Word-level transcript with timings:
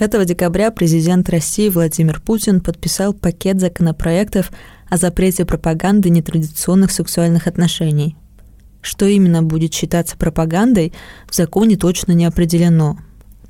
5 0.00 0.24
декабря 0.24 0.70
президент 0.70 1.28
России 1.28 1.68
Владимир 1.68 2.22
Путин 2.22 2.62
подписал 2.62 3.12
пакет 3.12 3.60
законопроектов 3.60 4.50
о 4.88 4.96
запрете 4.96 5.44
пропаганды 5.44 6.08
нетрадиционных 6.08 6.90
сексуальных 6.90 7.46
отношений. 7.46 8.16
Что 8.80 9.04
именно 9.04 9.42
будет 9.42 9.74
считаться 9.74 10.16
пропагандой, 10.16 10.94
в 11.28 11.34
законе 11.34 11.76
точно 11.76 12.12
не 12.12 12.24
определено. 12.24 12.96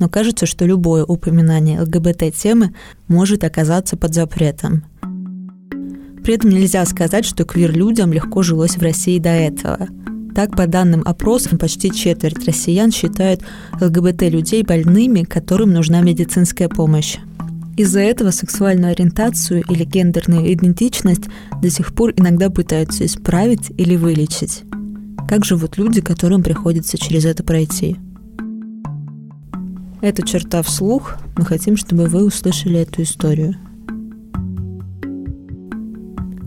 Но 0.01 0.09
кажется, 0.09 0.45
что 0.47 0.67
любое 0.67 1.05
упоминание 1.05 1.83
ЛГБТ-темы 1.83 2.75
может 3.07 3.45
оказаться 3.45 3.97
под 3.97 4.13
запретом. 4.13 4.83
При 6.25 6.35
этом 6.35 6.51
нельзя 6.51 6.85
сказать, 6.85 7.27
что 7.27 7.45
квир-людям 7.45 8.13
легко 8.13 8.43
жилось 8.43 8.77
в 8.77 8.83
России 8.83 9.21
до 9.21 9.31
этого– 9.31 9.87
так, 10.35 10.57
по 10.57 10.67
данным 10.67 11.03
опросов, 11.05 11.59
почти 11.59 11.91
четверть 11.91 12.45
россиян 12.47 12.91
считают 12.91 13.43
ЛГБТ-людей 13.81 14.63
больными, 14.63 15.23
которым 15.23 15.73
нужна 15.73 16.01
медицинская 16.01 16.69
помощь. 16.69 17.17
Из-за 17.77 18.01
этого 18.01 18.31
сексуальную 18.31 18.93
ориентацию 18.93 19.65
или 19.69 19.85
гендерную 19.85 20.53
идентичность 20.53 21.25
до 21.63 21.71
сих 21.71 21.95
пор 21.95 22.13
иногда 22.17 22.51
пытаются 22.51 23.07
исправить 23.07 23.71
или 23.77 23.97
вылечить. 23.97 24.63
Как 25.29 25.45
живут 25.45 25.79
люди, 25.79 26.01
которым 26.01 26.43
приходится 26.43 26.99
через 26.99 27.25
это 27.25 27.43
пройти? 27.43 27.97
Это 30.03 30.27
черта 30.27 30.63
вслух. 30.63 31.17
Мы 31.37 31.45
хотим, 31.45 31.77
чтобы 31.77 32.07
вы 32.07 32.25
услышали 32.25 32.81
эту 32.81 33.03
историю. 33.03 33.57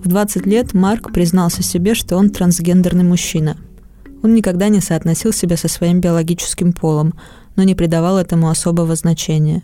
В 0.03 0.07
20 0.07 0.45
лет 0.45 0.73
Марк 0.73 1.13
признался 1.13 1.63
себе, 1.63 1.95
что 1.95 2.17
он 2.17 2.29
трансгендерный 2.29 3.03
мужчина– 3.03 3.57
он 4.23 4.33
никогда 4.33 4.69
не 4.69 4.79
соотносил 4.79 5.33
себя 5.33 5.57
со 5.57 5.67
своим 5.67 5.99
биологическим 5.99 6.71
полом, 6.71 7.13
но 7.55 7.63
не 7.63 7.75
придавал 7.75 8.17
этому 8.17 8.49
особого 8.49 8.95
значения. 8.95 9.61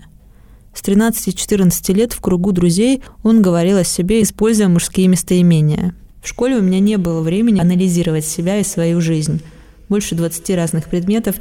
С 0.73 0.83
13-14 0.83 1.93
лет 1.93 2.13
в 2.13 2.19
кругу 2.19 2.51
друзей 2.51 3.01
он 3.23 3.41
говорил 3.41 3.77
о 3.77 3.83
себе, 3.83 4.21
используя 4.21 4.67
мужские 4.67 5.07
местоимения. 5.07 5.95
В 6.21 6.27
школе 6.27 6.57
у 6.57 6.61
меня 6.61 6.79
не 6.79 6.97
было 6.97 7.21
времени 7.21 7.59
анализировать 7.59 8.25
себя 8.25 8.59
и 8.59 8.63
свою 8.63 9.01
жизнь. 9.01 9.41
Больше 9.87 10.13
20 10.13 10.49
разных 10.51 10.89
предметов, 10.89 11.35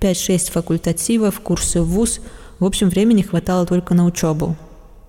5-6 0.00 0.52
факультативов, 0.52 1.40
курсы 1.40 1.82
в 1.82 1.88
ВУЗ. 1.88 2.20
В 2.60 2.64
общем, 2.64 2.88
времени 2.88 3.22
хватало 3.22 3.66
только 3.66 3.94
на 3.94 4.06
учебу. 4.06 4.56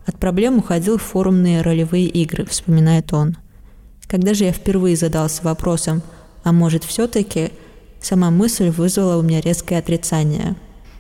От 0.08 0.18
проблем 0.18 0.58
уходил 0.58 0.98
в 0.98 1.03
форумные 1.03 1.62
ролевые 1.62 2.08
игры, 2.08 2.46
вспоминает 2.46 3.14
он. 3.14 3.38
Когда 4.08 4.34
же 4.34 4.46
я 4.46 4.52
впервые 4.52 4.96
задался 4.96 5.44
вопросом– 5.44 6.02
а 6.44 6.52
может, 6.52 6.84
все-таки 6.84 7.52
сама 8.02 8.31
мысль 8.31 8.70
вызвала 8.70 9.17
у 9.17 9.22
меня 9.22 9.42
резкое 9.42 9.78
отрицание. 9.78 10.56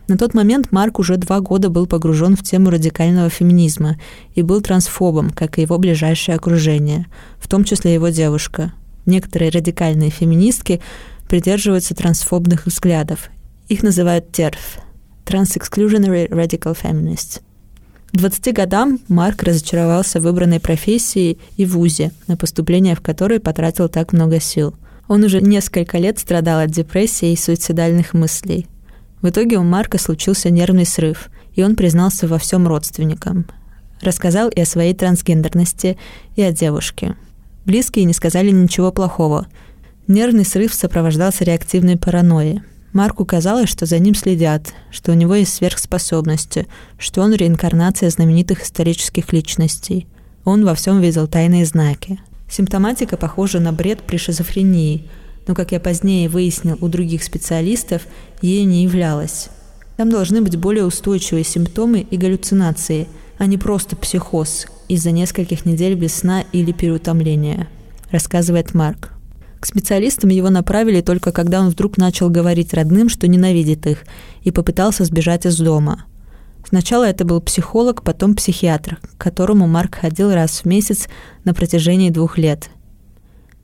На 0.07 0.17
тот 0.17 0.33
момент 0.33 0.71
Марк 0.71 0.99
уже 0.99 1.17
два 1.17 1.39
года 1.39 1.69
был 1.69 1.87
погружен 1.87 2.35
в 2.35 2.43
тему 2.43 2.69
радикального 2.69 3.29
феминизма 3.29 3.97
и 4.35 4.41
был 4.41 4.61
трансфобом, 4.61 5.29
как 5.29 5.57
и 5.57 5.61
его 5.61 5.77
ближайшее 5.77 6.35
окружение, 6.35 7.07
в 7.37 7.47
том 7.47 7.63
числе 7.63 7.93
его 7.93 8.09
девушка. 8.09 8.73
Некоторые 9.05 9.51
радикальные 9.51 10.09
феминистки 10.09 10.81
придерживаются 11.27 11.95
трансфобных 11.95 12.65
взглядов. 12.65 13.29
Их 13.69 13.83
называют 13.83 14.37
TERF– 14.37 14.57
Trans-Exclusionary 15.25 16.27
Radical 16.27 16.77
Feminists. 16.79 17.39
К 18.11 18.17
20 18.17 18.53
годам 18.53 18.99
Марк 19.07 19.43
разочаровался 19.43 20.19
в 20.19 20.23
выбранной 20.23 20.59
профессии 20.59 21.37
и 21.55 21.65
вузе, 21.65 22.11
на 22.27 22.35
поступление 22.35 22.95
в 22.95 23.01
который 23.01 23.39
потратил 23.39 23.87
так 23.87 24.11
много 24.11 24.41
сил– 24.41 24.75
он 25.11 25.25
уже 25.25 25.41
несколько 25.41 25.97
лет 25.97 26.19
страдал 26.19 26.61
от 26.61 26.71
депрессии 26.71 27.33
и 27.33 27.35
суицидальных 27.35 28.13
мыслей. 28.13 28.67
В 29.21 29.27
итоге 29.27 29.57
у 29.57 29.61
Марка 29.61 29.97
случился 29.97 30.49
нервный 30.49 30.85
срыв, 30.85 31.29
и 31.53 31.63
он 31.63 31.75
признался 31.75 32.29
во 32.29 32.37
всем 32.37 32.65
родственникам. 32.65 33.45
Рассказал 33.99 34.47
и 34.47 34.61
о 34.61 34.65
своей 34.65 34.93
трансгендерности, 34.93 35.97
и 36.37 36.41
о 36.41 36.53
девушке. 36.53 37.17
Близкие 37.65 38.05
не 38.05 38.13
сказали 38.13 38.51
ничего 38.51 38.93
плохого. 38.93 39.47
Нервный 40.07 40.45
срыв 40.45 40.73
сопровождался 40.73 41.43
реактивной 41.43 41.97
паранойей. 41.97 42.61
Марку 42.93 43.25
казалось, 43.25 43.67
что 43.67 43.85
за 43.85 43.99
ним 43.99 44.15
следят, 44.15 44.73
что 44.91 45.11
у 45.11 45.15
него 45.15 45.35
есть 45.35 45.53
сверхспособности, 45.53 46.67
что 46.97 47.19
он 47.19 47.33
реинкарнация 47.33 48.09
знаменитых 48.11 48.63
исторических 48.63 49.33
личностей. 49.33 50.07
Он 50.45 50.63
во 50.63 50.73
всем 50.73 51.01
видел 51.01 51.27
тайные 51.27 51.65
знаки– 51.65 52.21
Симптоматика 52.51 53.15
похожа 53.15 53.61
на 53.61 53.71
бред 53.71 54.01
при 54.05 54.17
шизофрении, 54.17 55.07
но, 55.47 55.55
как 55.55 55.71
я 55.71 55.79
позднее 55.79 56.27
выяснил 56.27 56.77
у 56.81 56.89
других 56.89 57.23
специалистов, 57.23 58.01
ей 58.41 58.65
не 58.65 58.83
являлась. 58.83 59.47
Там 59.95 60.09
должны 60.09 60.41
быть 60.41 60.57
более 60.57 60.85
устойчивые 60.85 61.45
симптомы 61.45 62.01
и 62.01 62.17
галлюцинации, 62.17 63.07
а 63.37 63.45
не 63.45 63.57
просто 63.57 63.95
психоз 63.95 64.67
из-за 64.89 65.11
нескольких 65.11 65.65
недель 65.65 65.95
без 65.95 66.13
сна 66.13 66.43
или 66.51 66.73
переутомления, 66.73 67.69
рассказывает 68.11 68.73
Марк. 68.73 69.13
К 69.61 69.65
специалистам 69.65 70.29
его 70.29 70.49
направили 70.49 70.99
только 70.99 71.31
когда 71.31 71.61
он 71.61 71.69
вдруг 71.69 71.97
начал 71.97 72.29
говорить 72.29 72.73
родным, 72.73 73.07
что 73.07 73.27
ненавидит 73.27 73.87
их, 73.87 73.99
и 74.43 74.51
попытался 74.51 75.05
сбежать 75.05 75.45
из 75.45 75.57
дома– 75.57 76.03
Сначала 76.67 77.05
это 77.05 77.25
был 77.25 77.41
психолог, 77.41 78.03
потом 78.03 78.35
психиатр, 78.35 78.99
к 79.01 79.21
которому 79.21 79.67
Марк 79.67 79.95
ходил 79.99 80.31
раз 80.33 80.61
в 80.61 80.65
месяц 80.65 81.07
на 81.43 81.53
протяжении 81.53 82.09
двух 82.09 82.37
лет. 82.37 82.69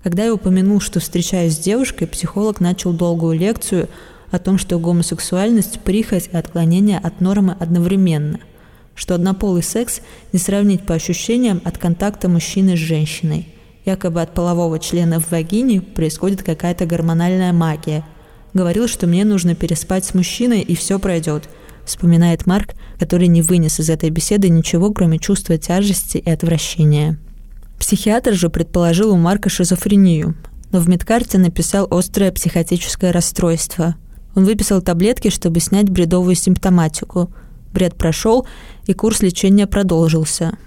Когда 0.03 0.25
я 0.25 0.33
упомянул, 0.33 0.79
что 0.79 0.99
встречаюсь 0.99 1.55
с 1.55 1.59
девушкой, 1.59 2.07
психолог 2.07 2.59
начал 2.59 2.93
долгую 2.93 3.37
лекцию 3.37 3.89
о 4.31 4.39
том, 4.39 4.57
что 4.57 4.79
гомосексуальность– 4.79 5.79
прихоть 5.83 6.29
и 6.31 6.37
отклонение 6.37 6.97
от 6.97 7.21
нормы 7.21 7.55
одновременно, 7.59 8.39
что 8.95 9.15
однополый 9.15 9.63
секс 9.63 10.01
не 10.33 10.39
сравнить 10.39 10.85
по 10.85 10.93
ощущениям 10.93 11.61
от 11.63 11.77
контакта 11.77 12.29
мужчины 12.29 12.75
с 12.75 12.79
женщиной. 12.79 13.47
Якобы 13.85 14.21
от 14.21 14.33
полового 14.33 14.79
члена 14.79 15.19
в 15.19 15.31
вагине 15.31 15.81
происходит 15.81 16.43
какая-то 16.43 16.85
гормональная 16.85 17.53
магия. 17.53 18.03
Говорил, 18.53 18.87
что 18.87 19.07
мне 19.07 19.23
нужно 19.23 19.55
переспать 19.55 20.03
с 20.03 20.13
мужчиной 20.13 20.61
и 20.61 20.75
все 20.75 20.99
пройдет– 20.99 21.47
вспоминает 21.87 22.45
Марк, 22.45 22.75
который 22.99 23.27
не 23.27 23.41
вынес 23.41 23.79
из 23.79 23.89
этой 23.89 24.09
беседы 24.09 24.49
ничего, 24.49 24.91
кроме 24.91 25.17
чувства 25.17 25.57
тяжести 25.57 26.17
и 26.17 26.29
отвращения. 26.29 27.17
Психиатр 27.79 28.33
же 28.33 28.49
предположил 28.49 29.11
у 29.11 29.17
Марка 29.17 29.49
шизофрению, 29.49 30.35
но 30.71 30.79
в 30.79 30.89
медкарте 30.89 31.37
написал 31.37 31.87
острое 31.89 32.31
психотическое 32.31 33.11
расстройство. 33.11 33.95
Он 34.35 34.43
выписал 34.45 34.81
таблетки, 34.81 35.29
чтобы 35.29 35.59
снять 35.59 35.89
бредовую 35.89 36.35
симптоматику. 36.35 37.31
Бред 37.73 37.95
прошел, 37.95 38.45
и 38.85 38.93
курс 38.93 39.21
лечения 39.21 39.67
продолжился. 39.67 40.57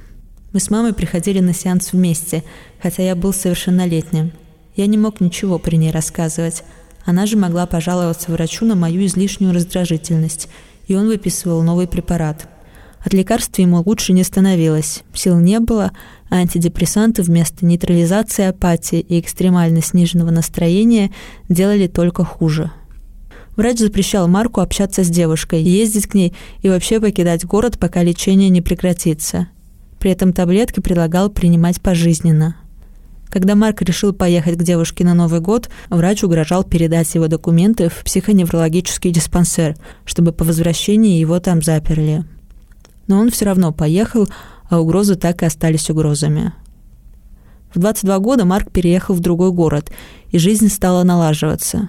Мы 0.53 0.61
с 0.61 0.71
мамой 0.71 0.95
приходили 0.95 1.41
на 1.41 1.53
сеанс 1.53 1.93
вместе, 1.93 2.43
хотя 2.83 3.03
я 3.03 3.15
был 3.15 3.33
совершеннолетним. 3.33 4.33
Я 4.75 4.87
не 4.87 4.99
мог 4.99 5.21
ничего 5.21 5.59
при 5.59 5.77
ней 5.77 5.91
рассказывать. 5.91 6.65
Она 7.05 7.27
же 7.27 7.37
могла 7.37 7.67
пожаловаться 7.67 8.33
врачу 8.33 8.65
на 8.65 8.75
мою 8.75 9.05
излишнюю 9.05 9.53
раздражительность– 9.53 10.49
и 10.91 10.95
он 10.97 11.07
выписывал 11.07 11.63
новый 11.63 11.87
препарат. 11.87 12.49
От 12.99 13.15
лекарств 13.15 13.57
ему 13.61 13.81
лучше 13.87 14.13
не 14.13 14.25
становилось, 14.25 15.05
сил 15.15 15.39
не 15.39 15.61
было, 15.61 15.93
а 16.29 16.39
антидепрессанты 16.39 17.23
вместо 17.23 17.65
нейтрализации 17.65 18.47
апатии 18.47 18.99
и 18.99 19.21
экстремально 19.21 19.83
сниженного 19.83 20.33
настроения 20.33 21.13
делали 21.49 21.87
только 21.87 22.25
хуже. 22.25 22.73
Врач 23.55 23.79
запрещал 23.79 24.27
Марку 24.27 24.61
общаться 24.61 25.05
с 25.05 25.09
девушкой, 25.09 25.63
ездить 25.63 26.09
к 26.09 26.15
ней 26.15 26.35
и 26.61 26.69
вообще 26.69 26.99
покидать 26.99 27.45
город, 27.45 27.79
пока 27.79 28.03
лечение 28.03 28.49
не 28.49 28.61
прекратится. 28.61 29.47
При 30.01 30.11
этом 30.11 30.33
таблетки 30.33 30.81
предлагал 30.81 31.31
принимать 31.31 31.81
пожизненно– 31.81 32.57
когда 33.31 33.55
Марк 33.55 33.81
решил 33.83 34.13
поехать 34.13 34.59
к 34.59 34.63
девушке 34.63 35.05
на 35.05 35.15
Новый 35.15 35.41
год, 35.41 35.71
врач 35.89 36.25
угрожал 36.25 36.65
передать 36.65 37.15
его 37.15 37.29
документы 37.29 37.89
в 37.89 38.03
психоневрологический 38.05 39.13
диспансер, 39.13 39.77
чтобы 40.05 40.33
по 40.33 40.45
возвращении 40.45 41.21
его 41.21 41.39
там 41.39 41.63
заперли. 41.63 42.25
Но 43.07 43.21
он 43.21 43.31
все 43.31 43.47
равно 43.47 43.73
поехал, 43.73 44.29
а 44.69 44.81
угрозы 44.81 45.15
так 45.15 45.43
и 45.43 45.47
остались 45.47 45.91
угрозами. 45.91 46.53
В 47.73 47.79
22 47.79 48.19
года 48.19 48.45
Марк 48.45 48.73
переехал 48.73 49.15
в 49.15 49.21
другой 49.21 49.53
город, 49.53 49.93
и 50.31 50.39
жизнь 50.39 50.69
стала 50.69 51.05
налаживаться. 51.05 51.89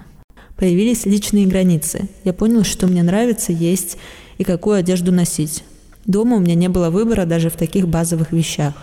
Появились 0.56 1.06
личные 1.06 1.46
границы. 1.46 2.08
Я 2.22 2.32
понял, 2.32 2.62
что 2.62 2.86
мне 2.86 3.02
нравится 3.02 3.50
есть 3.50 3.98
и 4.38 4.44
какую 4.44 4.76
одежду 4.76 5.10
носить. 5.10 5.64
Дома 6.04 6.36
у 6.36 6.40
меня 6.40 6.54
не 6.54 6.68
было 6.68 6.90
выбора 6.90 7.24
даже 7.26 7.50
в 7.50 7.56
таких 7.56 7.88
базовых 7.88 8.30
вещах. 8.30 8.74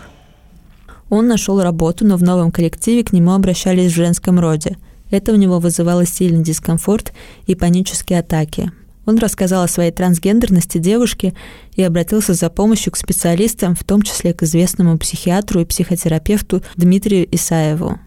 Он 1.10 1.26
нашел 1.26 1.60
работу, 1.60 2.06
но 2.06 2.16
в 2.16 2.22
новом 2.22 2.50
коллективе 2.50 3.04
к 3.04 3.12
нему 3.12 3.32
обращались 3.32 3.92
в 3.92 3.96
женском 3.96 4.38
роде. 4.38 4.78
Это 5.10 5.32
у 5.32 5.36
него 5.36 5.58
вызывало 5.58 6.06
сильный 6.06 6.42
дискомфорт 6.42 7.12
и 7.46 7.56
панические 7.56 8.20
атаки. 8.20 8.70
Он 9.06 9.18
рассказал 9.18 9.64
о 9.64 9.68
своей 9.68 9.90
трансгендерности 9.90 10.78
девушке 10.78 11.34
и 11.74 11.82
обратился 11.82 12.32
за 12.34 12.48
помощью 12.48 12.92
к 12.92 12.96
специалистам, 12.96 13.74
в 13.74 13.82
том 13.82 14.02
числе 14.02 14.32
к 14.32 14.44
известному 14.44 14.96
психиатру 14.98 15.60
и 15.60 15.64
психотерапевту 15.64 16.62
Дмитрию 16.76 17.26
Исаеву. 17.34 17.98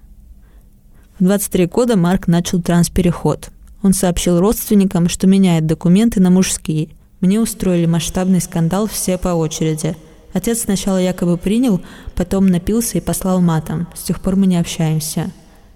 В 1.19 1.23
23 1.23 1.65
года 1.65 1.97
Марк 1.97 2.27
начал 2.27 2.61
транспереход. 2.61 3.49
Он 3.81 3.93
сообщил 3.93 4.39
родственникам, 4.39 5.09
что 5.09 5.27
меняет 5.27 5.65
документы 5.65 6.21
на 6.21 6.29
мужские. 6.29 6.89
Мне 7.19 7.41
устроили 7.41 7.85
масштабный 7.85 8.39
скандал 8.39 8.87
все 8.87 9.17
по 9.17 9.29
очереди. 9.29 9.97
Отец 10.33 10.61
сначала 10.61 10.97
якобы 10.97 11.37
принял, 11.37 11.81
потом 12.15 12.47
напился 12.47 12.97
и 12.97 13.01
послал 13.01 13.39
матом. 13.39 13.87
С 13.95 14.01
тех 14.01 14.19
пор 14.19 14.35
мы 14.35 14.47
не 14.47 14.57
общаемся. 14.57 15.31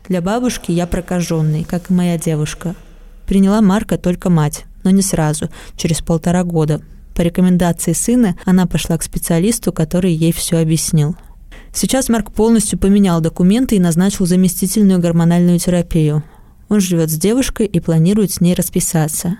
Для 0.07 0.21
бабушки 0.21 0.71
я 0.71 0.87
прокаженный, 0.87 1.63
как 1.63 1.89
и 1.89 1.93
моя 1.93 2.17
девушка. 2.17 2.75
Приняла 3.27 3.61
Марка 3.61 3.97
только 3.97 4.29
мать, 4.29 4.65
но 4.83 4.89
не 4.89 5.01
сразу, 5.01 5.49
через 5.75 6.01
полтора 6.01 6.43
года. 6.43 6.81
По 7.13 7.21
рекомендации 7.21 7.93
сына 7.93 8.37
она 8.45 8.65
пошла 8.65 8.97
к 8.97 9.03
специалисту, 9.03 9.71
который 9.73 10.13
ей 10.13 10.31
все 10.31 10.59
объяснил. 10.59 11.15
Сейчас 11.73 12.09
Марк 12.09 12.31
полностью 12.31 12.79
поменял 12.79 13.21
документы 13.21 13.75
и 13.75 13.79
назначил 13.79 14.25
заместительную 14.25 14.99
гормональную 14.99 15.59
терапию. 15.59 16.23
Он 16.69 16.79
живет 16.79 17.09
с 17.11 17.15
девушкой 17.15 17.65
и 17.65 17.79
планирует 17.79 18.31
с 18.31 18.41
ней 18.41 18.53
расписаться. 18.53 19.37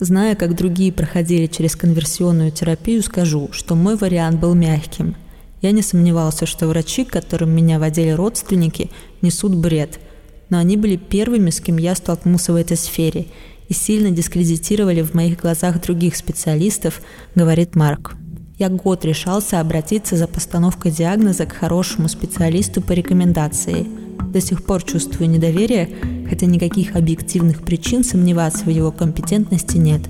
Зная, 0.00 0.36
как 0.36 0.54
другие 0.54 0.92
проходили 0.92 1.46
через 1.46 1.74
конверсионную 1.74 2.52
терапию, 2.52 3.02
скажу, 3.02 3.48
что 3.50 3.74
мой 3.74 3.96
вариант 3.96 4.38
был 4.38 4.54
мягким. 4.54 5.16
Я 5.60 5.72
не 5.72 5.82
сомневался, 5.82 6.46
что 6.46 6.68
врачи, 6.68 7.04
к 7.04 7.10
которым 7.10 7.50
меня 7.50 7.80
водили 7.80 8.10
родственники, 8.10 8.90
несут 9.22 9.56
бред. 9.56 9.98
Но 10.50 10.58
они 10.58 10.76
были 10.76 10.96
первыми, 10.96 11.50
с 11.50 11.60
кем 11.60 11.78
я 11.78 11.96
столкнулся 11.96 12.52
в 12.52 12.56
этой 12.56 12.76
сфере 12.76 13.26
и 13.68 13.74
сильно 13.74 14.10
дискредитировали 14.10 15.02
в 15.02 15.14
моих 15.14 15.40
глазах 15.40 15.82
других 15.82 16.14
специалистов, 16.14 17.02
говорит 17.34 17.74
Марк. 17.74 18.14
Я 18.56 18.68
год 18.68 19.04
решался 19.04 19.60
обратиться 19.60 20.16
за 20.16 20.28
постановкой 20.28 20.92
диагноза 20.92 21.44
к 21.44 21.52
хорошему 21.52 22.08
специалисту 22.08 22.80
по 22.80 22.92
рекомендации. 22.92 23.86
До 24.32 24.40
сих 24.40 24.64
пор 24.64 24.82
чувствую 24.82 25.30
недоверие, 25.30 25.88
хотя 26.28 26.46
никаких 26.46 26.96
объективных 26.96 27.62
причин 27.62 28.04
сомневаться 28.04 28.64
в 28.64 28.68
его 28.68 28.92
компетентности 28.92 29.76
нет. 29.76 30.02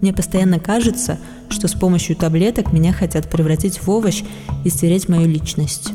Мне 0.00 0.12
постоянно 0.12 0.60
кажется, 0.60 1.18
что 1.50 1.66
с 1.66 1.72
помощью 1.72 2.14
таблеток 2.16 2.72
меня 2.72 2.92
хотят 2.92 3.28
превратить 3.28 3.82
в 3.82 3.90
овощ 3.90 4.22
и 4.64 4.68
стереть 4.68 5.08
мою 5.08 5.26
личность. 5.26 5.90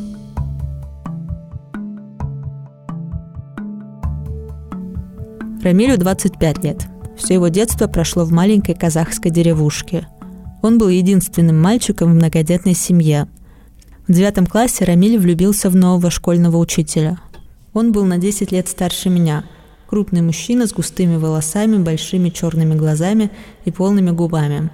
Рамилю 5.63 5.97
25 5.97 6.63
лет. 6.65 6.87
Все 7.15 7.35
его 7.35 7.47
детство 7.47 7.87
прошло 7.87 8.25
в 8.25 8.31
маленькой 8.33 8.75
казахской 8.75 9.31
деревушке. 9.31 10.07
Он 10.61 10.77
был 10.77 10.89
единственным 10.89 11.61
мальчиком 11.61 12.11
в 12.11 12.15
многодетной 12.15 12.73
семье. 12.73 13.29
В 14.07 14.11
девятом 14.11 14.45
классе 14.45 14.83
Рамиль 14.83 15.17
влюбился 15.17 15.69
в 15.69 15.75
нового 15.75 16.09
школьного 16.09 16.57
учителя. 16.57 17.19
Он 17.73 17.91
был 17.91 18.05
на 18.05 18.17
10 18.17 18.51
лет 18.51 18.67
старше 18.67 19.09
меня. 19.09 19.45
Крупный 19.87 20.21
мужчина 20.21 20.67
с 20.67 20.73
густыми 20.73 21.17
волосами, 21.17 21.77
большими 21.77 22.29
черными 22.29 22.75
глазами 22.75 23.31
и 23.65 23.71
полными 23.71 24.11
губами. 24.11 24.69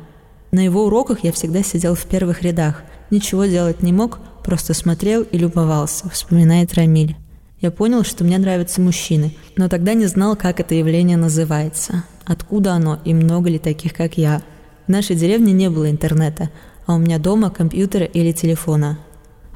На 0.52 0.60
его 0.60 0.86
уроках 0.86 1.24
я 1.24 1.32
всегда 1.32 1.64
сидел 1.64 1.96
в 1.96 2.06
первых 2.06 2.42
рядах. 2.42 2.84
Ничего 3.12 3.46
делать 3.46 3.84
не 3.84 3.94
мог, 3.94 4.20
просто 4.44 4.74
смотрел 4.74 5.22
и 5.24 5.38
любовался, 5.38 6.10
вспоминает 6.10 6.74
Рамиль. 6.74 7.16
Я 7.62 7.72
понял, 7.72 8.04
что 8.04 8.24
мне 8.24 8.38
нравятся 8.38 8.80
мужчины, 8.80 9.36
но 9.58 9.68
тогда 9.68 9.94
не 9.94 10.06
знал, 10.06 10.36
как 10.36 10.60
это 10.60 10.76
явление 10.76 11.18
называется, 11.18 12.06
откуда 12.26 12.74
оно 12.74 13.00
и 13.04 13.14
много 13.14 13.50
ли 13.50 13.60
таких, 13.60 13.94
как 13.94 14.18
я. 14.18 14.42
В 14.88 14.90
нашей 14.90 15.16
деревне 15.16 15.52
не 15.52 15.70
было 15.70 15.90
интернета, 15.90 16.50
а 16.86 16.96
у 16.96 16.98
меня 16.98 17.20
дома 17.20 17.50
компьютера 17.50 18.06
или 18.06 18.32
телефона. 18.32 18.98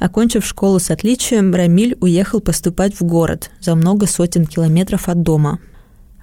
Окончив 0.03 0.45
школу 0.45 0.79
с 0.79 0.91
отличием, 0.91 1.55
Рамиль 1.55 1.95
уехал 2.01 2.41
поступать 2.41 2.93
в 2.99 3.03
город 3.03 3.51
за 3.61 3.73
много 3.73 4.05
сотен 4.05 4.45
километров 4.45 5.07
от 5.07 5.21
дома. 5.21 5.59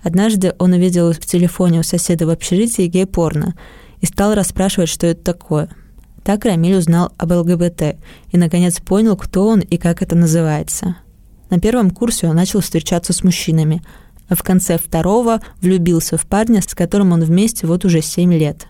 Однажды 0.02 0.54
он 0.58 0.74
увидел 0.74 1.14
в 1.14 1.20
телефоне 1.20 1.80
у 1.80 1.82
соседа 1.82 2.26
в 2.26 2.28
общежитии 2.28 2.88
гей-порно 2.88 3.54
и 4.02 4.04
стал 4.04 4.34
расспрашивать, 4.34 4.90
что 4.90 5.06
это 5.06 5.22
такое. 5.22 5.70
Так 6.22 6.44
Рамиль 6.44 6.76
узнал 6.76 7.14
об 7.16 7.32
ЛГБТ 7.32 7.96
и, 8.30 8.36
наконец, 8.36 8.80
понял, 8.80 9.16
кто 9.16 9.48
он 9.48 9.60
и 9.60 9.78
как 9.78 10.02
это 10.02 10.14
называется. 10.14 10.96
На 11.48 11.58
первом 11.58 11.90
курсе 11.90 12.28
он 12.28 12.36
начал 12.36 12.60
встречаться 12.60 13.14
с 13.14 13.24
мужчинами, 13.24 13.82
а 14.28 14.34
в 14.34 14.42
конце 14.42 14.76
второго 14.76 15.40
влюбился 15.62 16.18
в 16.18 16.26
парня, 16.26 16.60
с 16.60 16.74
которым 16.74 17.12
он 17.12 17.24
вместе 17.24 17.66
вот 17.66 17.86
уже 17.86 18.02
семь 18.02 18.34
лет 18.34 18.66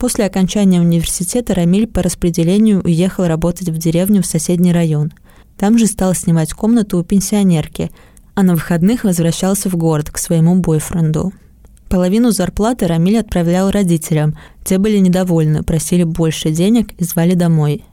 После 0.00 0.24
окончания 0.24 0.80
университета 0.80 1.54
Рамиль 1.54 1.86
по 1.86 2.02
распределению 2.02 2.80
уехал 2.82 3.26
работать 3.26 3.68
в 3.68 3.76
деревню 3.76 4.22
в 4.22 4.26
соседний 4.26 4.72
район. 4.72 5.12
Там 5.58 5.76
же 5.76 5.86
стал 5.86 6.14
снимать 6.14 6.54
комнату 6.54 6.98
у 6.98 7.04
пенсионерки, 7.04 7.90
а 8.34 8.42
на 8.42 8.54
выходных 8.54 9.04
возвращался 9.04 9.68
в 9.68 9.76
город 9.76 10.10
к 10.10 10.16
своему 10.16 10.54
бойфренду. 10.54 11.34
Половину 11.90 12.30
зарплаты 12.30 12.86
Рамиль 12.86 13.18
отправлял 13.18 13.70
родителям. 13.70 14.38
Те 14.64 14.78
были 14.78 14.96
недовольны, 14.96 15.62
просили 15.62 16.04
больше 16.04 16.50
денег 16.50 16.94
и 16.96 17.04
звали 17.04 17.34
домой. 17.34 17.84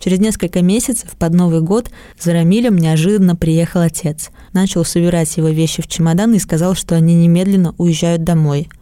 Через 0.00 0.18
несколько 0.18 0.60
месяцев 0.60 1.12
под 1.18 1.32
Новый 1.32 1.62
год 1.62 1.90
за 2.20 2.34
Рамилем 2.34 2.76
неожиданно 2.76 3.36
приехал 3.36 3.80
отец. 3.80 4.28
Начал 4.52 4.84
собирать 4.84 5.34
его 5.38 5.48
вещи 5.48 5.80
в 5.80 5.88
чемодан 5.88 6.34
и 6.34 6.38
сказал, 6.38 6.74
что 6.74 6.94
они 6.94 7.14
немедленно 7.14 7.74
уезжают 7.78 8.22
домой– 8.22 8.68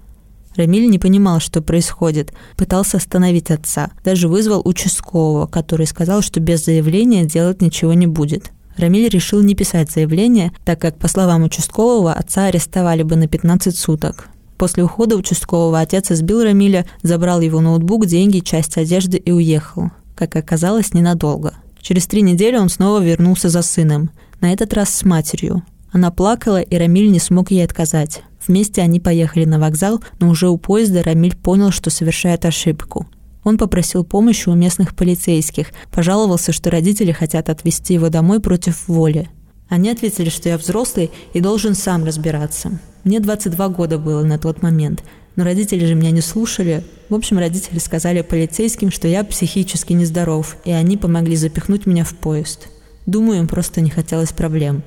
Рамиль 0.56 0.88
не 0.88 0.98
понимал, 0.98 1.40
что 1.40 1.62
происходит, 1.62 2.32
пытался 2.56 2.98
остановить 2.98 3.50
отца, 3.50 3.90
даже 4.04 4.28
вызвал 4.28 4.62
участкового, 4.64 5.46
который 5.46 5.86
сказал, 5.86 6.22
что 6.22 6.40
без 6.40 6.64
заявления 6.64 7.24
делать 7.24 7.62
ничего 7.62 7.94
не 7.94 8.06
будет. 8.06 8.50
Рамиль 8.76 9.08
решил 9.08 9.42
не 9.42 9.54
писать 9.54 9.90
заявление, 9.90 10.52
так 10.64 10.80
как, 10.80 10.96
по 10.98 11.08
словам 11.08 11.42
участкового, 11.42 12.12
отца 12.12 12.46
арестовали 12.46 13.02
бы 13.02 13.16
на 13.16 13.28
15 13.28 13.76
суток. 13.76 14.28
После 14.56 14.84
ухода 14.84 15.16
участкового 15.16 15.80
отец 15.80 16.10
избил 16.10 16.42
Рамиля, 16.42 16.86
забрал 17.02 17.40
его 17.40 17.60
ноутбук, 17.60 18.06
деньги, 18.06 18.38
часть 18.38 18.76
одежды 18.76 19.18
и 19.18 19.32
уехал. 19.32 19.90
Как 20.14 20.36
оказалось, 20.36 20.94
ненадолго. 20.94 21.54
Через 21.80 22.06
три 22.06 22.22
недели 22.22 22.56
он 22.56 22.68
снова 22.68 23.02
вернулся 23.02 23.48
за 23.48 23.62
сыном, 23.62 24.10
на 24.40 24.52
этот 24.52 24.72
раз 24.72 24.90
с 24.90 25.04
матерью. 25.04 25.64
Она 25.90 26.10
плакала, 26.10 26.60
и 26.60 26.76
Рамиль 26.76 27.10
не 27.10 27.18
смог 27.18 27.50
ей 27.50 27.64
отказать. 27.64 28.22
Вместе 28.46 28.82
они 28.82 29.00
поехали 29.00 29.44
на 29.44 29.58
вокзал, 29.58 30.02
но 30.18 30.28
уже 30.28 30.48
у 30.48 30.56
поезда 30.56 31.02
Рамиль 31.02 31.36
понял, 31.36 31.70
что 31.70 31.90
совершает 31.90 32.44
ошибку. 32.44 33.06
Он 33.44 33.58
попросил 33.58 34.04
помощи 34.04 34.48
у 34.48 34.54
местных 34.54 34.94
полицейских, 34.94 35.68
пожаловался, 35.90 36.52
что 36.52 36.70
родители 36.70 37.12
хотят 37.12 37.48
отвезти 37.48 37.94
его 37.94 38.08
домой 38.08 38.40
против 38.40 38.88
воли. 38.88 39.28
Они 39.68 39.90
ответили, 39.90 40.28
что 40.28 40.48
я 40.48 40.58
взрослый 40.58 41.10
и 41.32 41.40
должен 41.40 41.74
сам 41.74 42.04
разбираться. 42.04 42.78
Мне 43.04 43.20
22 43.20 43.68
года 43.70 43.98
было 43.98 44.22
на 44.22 44.38
тот 44.38 44.62
момент, 44.62 45.02
но 45.34 45.44
родители 45.44 45.86
же 45.86 45.94
меня 45.94 46.10
не 46.10 46.20
слушали. 46.20 46.84
В 47.08 47.14
общем, 47.14 47.38
родители 47.38 47.78
сказали 47.78 48.20
полицейским, 48.22 48.90
что 48.90 49.08
я 49.08 49.24
психически 49.24 49.92
нездоров, 49.92 50.56
и 50.64 50.70
они 50.70 50.96
помогли 50.96 51.36
запихнуть 51.36 51.86
меня 51.86 52.04
в 52.04 52.14
поезд. 52.14 52.68
Думаю, 53.06 53.40
им 53.40 53.48
просто 53.48 53.80
не 53.80 53.90
хотелось 53.90 54.32
проблем. 54.32 54.82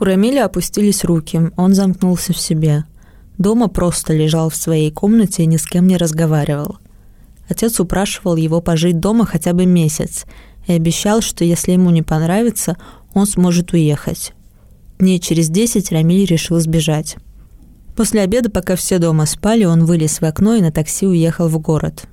У 0.00 0.04
Рамиля 0.04 0.46
опустились 0.46 1.04
руки, 1.04 1.50
он 1.56 1.74
замкнулся 1.74 2.32
в 2.32 2.38
себе. 2.38 2.84
Дома 3.38 3.68
просто 3.68 4.12
лежал 4.12 4.50
в 4.50 4.56
своей 4.56 4.90
комнате 4.90 5.44
и 5.44 5.46
ни 5.46 5.56
с 5.56 5.66
кем 5.66 5.86
не 5.86 5.96
разговаривал. 5.96 6.78
Отец 7.48 7.78
упрашивал 7.78 8.36
его 8.36 8.60
пожить 8.60 9.00
дома 9.00 9.26
хотя 9.26 9.52
бы 9.52 9.66
месяц 9.66 10.24
и 10.66 10.72
обещал, 10.72 11.20
что 11.20 11.44
если 11.44 11.72
ему 11.72 11.90
не 11.90 12.02
понравится, 12.02 12.76
он 13.12 13.26
сможет 13.26 13.72
уехать. 13.72 14.32
Дней 14.98 15.20
через 15.20 15.48
десять 15.48 15.92
Рамиль 15.92 16.24
решил 16.24 16.58
сбежать. 16.60 17.16
После 17.96 18.22
обеда, 18.22 18.50
пока 18.50 18.74
все 18.76 18.98
дома 18.98 19.26
спали, 19.26 19.64
он 19.64 19.84
вылез 19.84 20.20
в 20.20 20.24
окно 20.24 20.54
и 20.54 20.60
на 20.60 20.72
такси 20.72 21.06
уехал 21.06 21.48
в 21.48 21.58
город. 21.58 22.04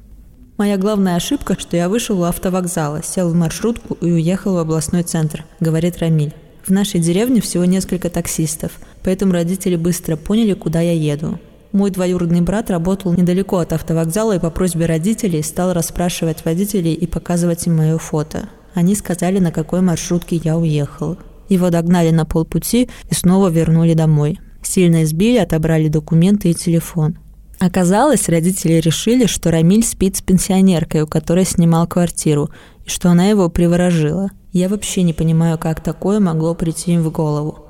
Моя 0.58 0.78
главная 0.78 1.16
ошибка, 1.16 1.58
что 1.60 1.76
я 1.76 1.90
вышел 1.90 2.20
у 2.20 2.24
автовокзала, 2.24 3.02
сел 3.02 3.30
в 3.30 3.34
маршрутку 3.34 3.96
и 3.96 4.12
уехал 4.12 4.54
в 4.54 4.58
областной 4.58 5.02
центр, 5.02 5.46
говорит 5.60 5.98
Рамиль. 5.98 6.36
В 6.66 6.70
нашей 6.70 7.00
деревне 7.00 7.42
всего 7.42 7.66
несколько 7.66 8.10
таксистов, 8.10 8.74
поэтому 9.04 9.34
родители 9.34 9.76
быстро 9.76 10.16
поняли, 10.16 10.54
куда 10.54 10.80
я 10.82 10.94
еду. 10.94 11.40
Мой 11.72 11.90
двоюродный 11.90 12.42
брат 12.42 12.70
работал 12.70 13.14
недалеко 13.14 13.58
от 13.58 13.74
автовокзала 13.74 14.36
и 14.36 14.40
по 14.40 14.50
просьбе 14.52 14.86
родителей 14.86 15.42
стал 15.42 15.74
расспрашивать 15.74 16.46
водителей 16.46 16.94
и 16.94 17.08
показывать 17.08 17.66
им 17.66 17.78
мое 17.78 17.98
фото. 17.98 18.50
Они 18.74 18.94
сказали, 18.94 19.40
на 19.40 19.52
какой 19.52 19.82
маршрутке 19.82 20.36
я 20.44 20.58
уехал. 20.58 21.18
Его 21.50 21.70
догнали 21.70 22.12
на 22.12 22.26
полпути 22.26 22.90
и 23.10 23.14
снова 23.14 23.50
вернули 23.50 23.94
домой. 23.94 24.40
Сильно 24.62 25.04
избили, 25.04 25.38
отобрали 25.38 25.88
документы 25.88 26.52
и 26.52 26.54
телефон. 26.54 27.18
Оказалось, 27.60 28.30
родители 28.30 28.74
решили, 28.74 29.26
что 29.26 29.52
Рамиль 29.52 29.84
спит 29.84 30.18
с 30.18 30.22
пенсионеркой, 30.22 31.02
у 31.02 31.08
которой 31.08 31.46
снимал 31.46 31.88
квартиру, 31.88 32.50
и 32.86 32.90
что 32.90 33.10
она 33.10 33.28
его 33.28 33.50
приворожила– 33.50 34.30
я 34.52 34.70
вообще 34.70 35.04
не 35.04 35.14
понимаю, 35.14 35.58
как 35.58 35.82
такое 35.82 36.20
могло 36.20 36.54
прийти 36.56 36.94
им 36.94 37.04
в 37.04 37.12
голову. 37.12 37.66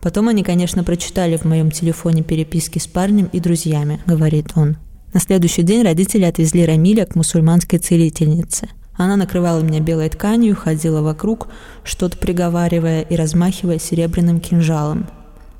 Потом 0.00 0.28
они, 0.28 0.42
конечно, 0.42 0.84
прочитали 0.84 1.36
в 1.36 1.44
моем 1.44 1.70
телефоне 1.70 2.22
переписки 2.22 2.78
с 2.78 2.86
парнем 2.86 3.28
и 3.32 3.40
друзьями, 3.40 4.00
говорит 4.06 4.52
он. 4.54 4.76
На 5.12 5.20
следующий 5.20 5.62
день 5.62 5.82
родители 5.82 6.24
отвезли 6.24 6.66
Рамиля 6.66 7.06
к 7.06 7.14
мусульманской 7.14 7.78
целительнице. 7.78 8.68
Она 8.96 9.16
накрывала 9.16 9.60
меня 9.60 9.80
белой 9.80 10.08
тканью, 10.08 10.56
ходила 10.56 11.00
вокруг, 11.02 11.48
что-то 11.84 12.16
приговаривая 12.18 13.02
и 13.02 13.16
размахивая 13.16 13.78
серебряным 13.78 14.40
кинжалом. 14.40 15.06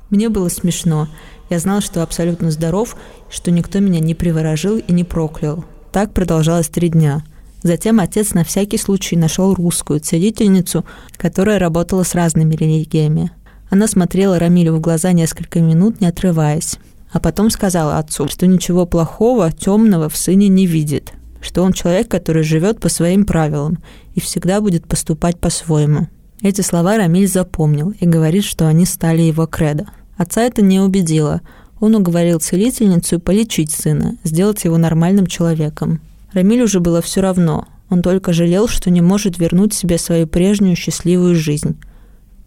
Мне 0.09 0.29
было 0.29 0.49
смешно. 0.49 1.07
Я 1.49 1.59
знал, 1.59 1.81
что 1.81 2.03
абсолютно 2.03 2.51
здоров, 2.51 2.95
что 3.29 3.51
никто 3.51 3.79
меня 3.79 3.99
не 3.99 4.15
приворожил 4.15 4.77
и 4.77 4.91
не 4.91 5.03
проклял. 5.03 5.65
Так 5.91 6.13
продолжалось 6.13 6.69
три 6.69 6.89
дня. 6.89 7.23
Затем 7.63 7.99
отец 7.99 8.33
на 8.33 8.43
всякий 8.43 8.77
случай 8.77 9.15
нашел 9.15 9.53
русскую 9.53 9.99
целительницу, 9.99 10.85
которая 11.17 11.59
работала 11.59 12.03
с 12.03 12.15
разными 12.15 12.55
религиями. 12.55 13.31
Она 13.69 13.87
смотрела 13.87 14.39
Рамилю 14.39 14.75
в 14.75 14.79
глаза 14.79 15.11
несколько 15.11 15.59
минут, 15.59 15.99
не 15.99 16.07
отрываясь. 16.07 16.77
А 17.11 17.19
потом 17.19 17.49
сказала 17.49 17.97
отцу, 17.97 18.27
что 18.27 18.47
ничего 18.47 18.85
плохого, 18.85 19.51
темного 19.51 20.09
в 20.09 20.17
сыне 20.17 20.49
не 20.49 20.67
видит, 20.67 21.13
что 21.41 21.63
он 21.63 21.73
человек, 21.73 22.09
который 22.09 22.43
живет 22.43 22.79
по 22.79 22.89
своим 22.89 23.25
правилам 23.25 23.79
и 24.13 24.19
всегда 24.19 24.61
будет 24.61 24.87
поступать 24.87 25.39
по-своему. 25.39 26.07
Эти 26.41 26.61
слова 26.61 26.97
Рамиль 26.97 27.27
запомнил 27.27 27.93
и 27.99 28.05
говорит, 28.05 28.43
что 28.43 28.67
они 28.67 28.85
стали 28.85 29.21
его 29.21 29.47
кредо. 29.47 29.87
Отца 30.17 30.43
это 30.43 30.61
не 30.61 30.79
убедило. 30.79 31.41
Он 31.79 31.95
уговорил 31.95 32.39
целительницу 32.39 33.19
полечить 33.19 33.71
сына, 33.71 34.17
сделать 34.23 34.63
его 34.63 34.77
нормальным 34.77 35.27
человеком. 35.27 36.01
Рамиль 36.33 36.61
уже 36.61 36.79
было 36.79 37.01
все 37.01 37.21
равно. 37.21 37.67
Он 37.89 38.01
только 38.01 38.33
жалел, 38.33 38.67
что 38.67 38.89
не 38.89 39.01
может 39.01 39.37
вернуть 39.37 39.73
себе 39.73 39.97
свою 39.97 40.27
прежнюю 40.27 40.75
счастливую 40.75 41.35
жизнь. 41.35 41.77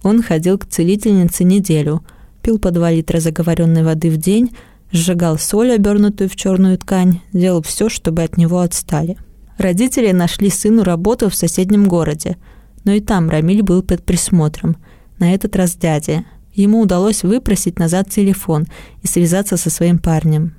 Он 0.02 0.22
ходил 0.22 0.58
к 0.58 0.66
целительнице 0.66 1.44
неделю, 1.44 2.04
пил 2.42 2.58
по 2.58 2.70
два 2.70 2.90
литра 2.90 3.20
заговоренной 3.20 3.82
воды 3.82 4.10
в 4.10 4.16
день, 4.16 4.50
сжигал 4.92 5.38
соль, 5.38 5.72
обернутую 5.72 6.28
в 6.28 6.36
черную 6.36 6.78
ткань, 6.78 7.20
делал 7.32 7.62
все, 7.62 7.88
чтобы 7.88 8.22
от 8.22 8.36
него 8.36 8.60
отстали. 8.60 9.16
Родители 9.58 10.10
нашли 10.12 10.50
сыну 10.50 10.84
работу 10.84 11.28
в 11.28 11.34
соседнем 11.34 11.86
городе, 11.86 12.38
но 12.84 12.92
и 12.92 13.00
там 13.00 13.28
Рамиль 13.28 13.62
был 13.62 13.82
под 13.82 14.02
присмотром, 14.04 14.76
на 15.18 15.34
этот 15.34 15.54
раз 15.54 15.76
дяди. 15.76 16.24
Ему 16.54 16.80
удалось 16.80 17.22
выпросить 17.22 17.78
назад 17.78 18.10
телефон 18.10 18.66
и 19.02 19.06
связаться 19.06 19.56
со 19.56 19.70
своим 19.70 19.98
парнем. 19.98 20.54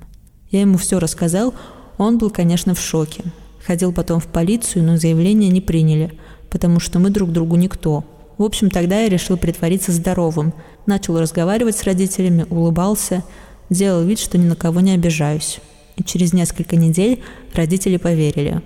Я 0.50 0.60
ему 0.60 0.78
все 0.78 0.98
рассказал, 0.98 1.52
он 1.98 2.18
был, 2.18 2.30
конечно, 2.30 2.74
в 2.74 2.80
шоке. 2.80 3.24
Ходил 3.64 3.92
потом 3.92 4.20
в 4.20 4.26
полицию, 4.26 4.84
но 4.84 4.96
заявление 4.96 5.50
не 5.50 5.60
приняли, 5.60 6.18
потому 6.50 6.80
что 6.80 6.98
мы 6.98 7.10
друг 7.10 7.30
другу 7.30 7.56
никто. 7.56 8.04
В 8.38 8.42
общем, 8.42 8.70
тогда 8.70 9.00
я 9.00 9.08
решил 9.08 9.36
притвориться 9.36 9.92
здоровым. 9.92 10.52
Начал 10.86 11.18
разговаривать 11.18 11.76
с 11.76 11.84
родителями, 11.84 12.44
улыбался, 12.50 13.22
делал 13.70 14.02
вид, 14.02 14.18
что 14.18 14.36
ни 14.38 14.44
на 14.44 14.56
кого 14.56 14.80
не 14.80 14.92
обижаюсь. 14.92 15.60
И 15.96 16.02
через 16.02 16.32
несколько 16.32 16.76
недель 16.76 17.22
родители 17.54 17.98
поверили. 17.98 18.62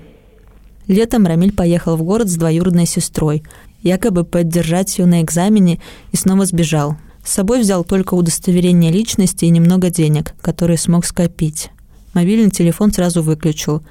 Летом 0.87 1.27
Рамиль 1.27 1.53
поехал 1.53 1.97
в 1.97 2.03
город 2.03 2.31
с 2.31 2.37
двоюродной 2.37 2.87
сестрой, 2.87 3.43
якобы 3.83 4.25
поддержать 4.25 4.99
ее 4.99 5.07
на 5.07 5.21
экзамене 5.21 5.81
и 6.13 6.17
снова 6.17 6.47
сбежал. 6.47 6.97
С 7.25 7.33
собой 7.33 7.61
взял 7.61 7.83
только 7.83 8.15
удостоверение 8.15 8.93
личности 8.93 9.47
и 9.47 9.51
немного 9.51 9.91
денег, 9.91 10.35
которые 10.41 10.79
смог 10.79 11.05
скопить. 11.05 11.71
Мобильный 12.17 12.51
телефон 12.51 12.95
сразу 12.95 13.23
выключил. 13.23 13.83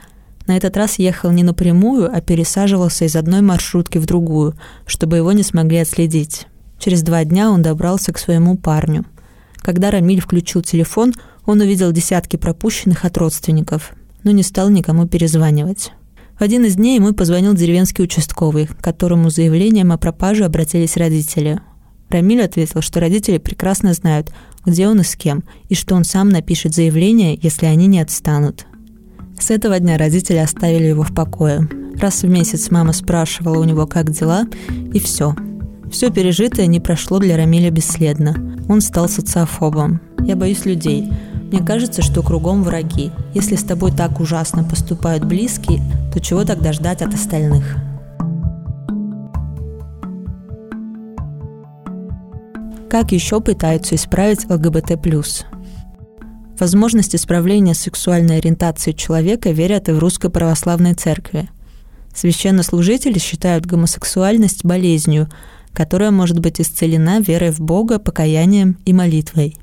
На 0.48 0.58
этот 0.58 0.76
раз 0.78 0.98
ехал 0.98 1.30
не 1.30 1.44
напрямую, 1.44 2.10
а 2.12 2.22
пересаживался 2.22 3.06
из 3.06 3.16
одной 3.16 3.42
маршрутки 3.42 4.00
в 4.00 4.08
другую, 4.08 4.56
чтобы 4.88 5.18
его 5.18 5.32
не 5.32 5.44
смогли 5.44 5.78
отследить. 5.78 6.48
Через 6.80 7.04
два 7.04 7.24
дня 7.24 7.52
он 7.52 7.62
добрался 7.62 8.12
к 8.14 8.18
своему 8.18 8.58
парню. 8.58 9.06
Когда 9.58 9.92
Рамиль 9.92 10.22
включил 10.22 10.64
телефон, 10.64 11.14
он 11.46 11.62
увидел 11.62 11.92
десятки 11.92 12.36
пропущенных 12.36 13.06
от 13.06 13.16
родственников, 13.16 13.94
но 14.24 14.32
не 14.32 14.42
стал 14.42 14.70
никому 14.70 15.08
перезванивать. 15.08 15.92
В 16.40 16.42
один 16.42 16.66
из 16.66 16.78
дней 16.78 16.96
ему 16.96 17.14
позвонил 17.14 17.54
деревенский 17.54 18.06
участковый, 18.06 18.66
к 18.66 18.78
которому 18.78 19.30
заявлением 19.30 19.92
о 19.92 20.00
пропаже 20.00 20.46
обратились 20.46 20.98
родители. 20.98 21.62
Рамиль 22.10 22.42
ответил, 22.42 22.82
что 22.82 23.00
родители 23.00 23.38
прекрасно 23.38 23.94
знают, 23.94 24.32
где 24.66 24.88
он 24.88 25.02
и 25.02 25.04
с 25.04 25.16
кем, 25.16 25.44
и 25.70 25.76
что 25.76 25.96
он 25.96 26.04
сам 26.04 26.30
напишет 26.30 26.74
заявление, 26.74 27.38
если 27.42 27.66
они 27.66 27.88
не 27.88 28.00
отстанут. 28.00 28.66
С 29.40 29.52
этого 29.52 29.80
дня 29.80 29.98
родители 29.98 30.38
оставили 30.38 30.86
его 30.86 31.04
в 31.04 31.14
покое. 31.14 31.68
Раз 32.00 32.24
в 32.24 32.30
месяц 32.30 32.72
мама 32.72 32.94
спрашивала 32.94 33.60
у 33.60 33.64
него, 33.64 33.86
как 33.86 34.12
дела, 34.12 34.46
и 34.94 35.00
все. 35.00 35.36
Все 35.92 36.10
пережитое 36.10 36.66
не 36.66 36.80
прошло 36.80 37.20
для 37.20 37.38
Рамиля 37.38 37.70
бесследно. 37.70 38.36
Он 38.68 38.82
стал 38.82 39.08
социофобом. 39.08 40.02
«Я 40.26 40.36
боюсь 40.36 40.66
людей. 40.66 41.10
Мне 41.52 41.64
кажется, 41.64 42.02
что 42.02 42.24
кругом 42.24 42.64
враги. 42.64 43.12
Если 43.34 43.56
с 43.56 43.64
тобой 43.64 43.92
так 43.92 44.20
ужасно 44.20 44.64
поступают 44.64 45.24
близкие, 45.24 45.82
то 46.14 46.20
чего 46.20 46.44
тогда 46.44 46.74
ждать 46.74 47.02
от 47.02 47.14
остальных?» 47.14 47.78
Как 52.96 53.12
еще 53.12 53.42
пытаются 53.42 53.96
исправить 53.96 54.50
ЛГБТ+. 54.50 54.98
Возможность 56.58 57.14
исправления 57.14 57.74
сексуальной 57.74 58.38
ориентации 58.38 58.94
человека 58.94 59.50
верят 59.52 59.90
и 59.90 59.92
в 59.92 60.00
Русской 60.00 60.30
Православной 60.30 60.94
Церкви. 60.94 61.50
Священнослужители 62.16 63.20
считают 63.20 63.66
гомосексуальность 63.66 64.64
болезнью, 64.64 65.28
которая 65.74 66.12
может 66.12 66.40
быть 66.40 66.62
исцелена 66.62 67.20
верой 67.20 67.52
в 67.52 67.60
Бога, 67.60 68.00
покаянием 68.00 68.78
и 68.86 68.94
молитвой. 68.94 69.58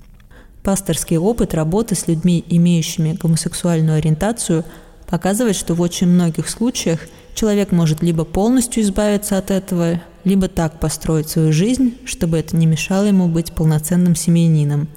Пасторский 0.63 1.17
опыт 1.17 1.55
работы 1.55 1.95
с 1.95 2.09
людьми, 2.09 2.45
имеющими 2.51 3.15
гомосексуальную 3.15 3.97
ориентацию, 3.97 4.63
показывает, 5.09 5.57
что 5.57 5.73
в 5.73 5.81
очень 5.81 6.09
многих 6.09 6.51
случаях 6.51 7.01
человек 7.35 7.73
может 7.73 8.03
либо 8.03 8.27
полностью 8.27 8.83
избавиться 8.83 9.39
от 9.39 9.51
этого, 9.51 10.03
либо 10.25 10.49
так 10.49 10.79
построить 10.81 11.29
свою 11.29 11.53
жизнь, 11.53 11.95
чтобы 12.05 12.39
это 12.39 12.57
не 12.57 12.67
мешало 12.67 13.05
ему 13.05 13.29
быть 13.29 13.53
полноценным 13.53 14.15
семьянином, 14.15 14.89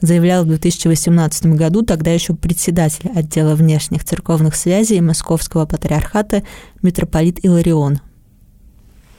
заявлял 0.00 0.44
в 0.44 0.48
2018 0.48 1.46
году 1.46 1.82
тогда 1.82 2.10
еще 2.10 2.34
председатель 2.34 3.10
отдела 3.14 3.54
внешних 3.54 4.04
церковных 4.04 4.54
связей 4.54 5.00
Московского 5.00 5.66
патриархата 5.66 6.42
митрополит 6.82 7.44
Иларион. 7.44 8.00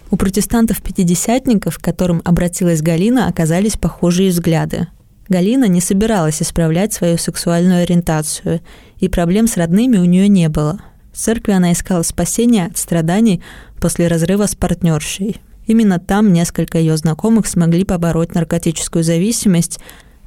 У 0.09 0.17
протестантов-пятидесятников, 0.17 1.77
к 1.77 1.81
которым 1.81 2.21
обратилась 2.25 2.81
Галина, 2.81 3.27
оказались 3.27 3.77
похожие 3.77 4.29
взгляды. 4.31 4.87
Галина 5.29 5.65
не 5.65 5.79
собиралась 5.79 6.41
исправлять 6.41 6.91
свою 6.91 7.17
сексуальную 7.17 7.83
ориентацию, 7.83 8.59
и 8.97 9.07
проблем 9.07 9.47
с 9.47 9.55
родными 9.55 9.97
у 9.97 10.05
нее 10.05 10.27
не 10.27 10.49
было– 10.49 10.81
в 11.11 11.17
церкви 11.17 11.51
она 11.51 11.73
искала 11.73 12.03
спасения 12.03 12.65
от 12.65 12.77
страданий 12.77 13.43
после 13.79 14.07
разрыва 14.07 14.47
с 14.47 14.55
партнершей. 14.55 15.41
Именно 15.67 15.99
там 15.99 16.33
несколько 16.33 16.77
ее 16.77 16.97
знакомых 16.97 17.47
смогли 17.47 17.83
побороть 17.83 18.33
наркотическую 18.33 19.03
зависимость. 19.03 19.79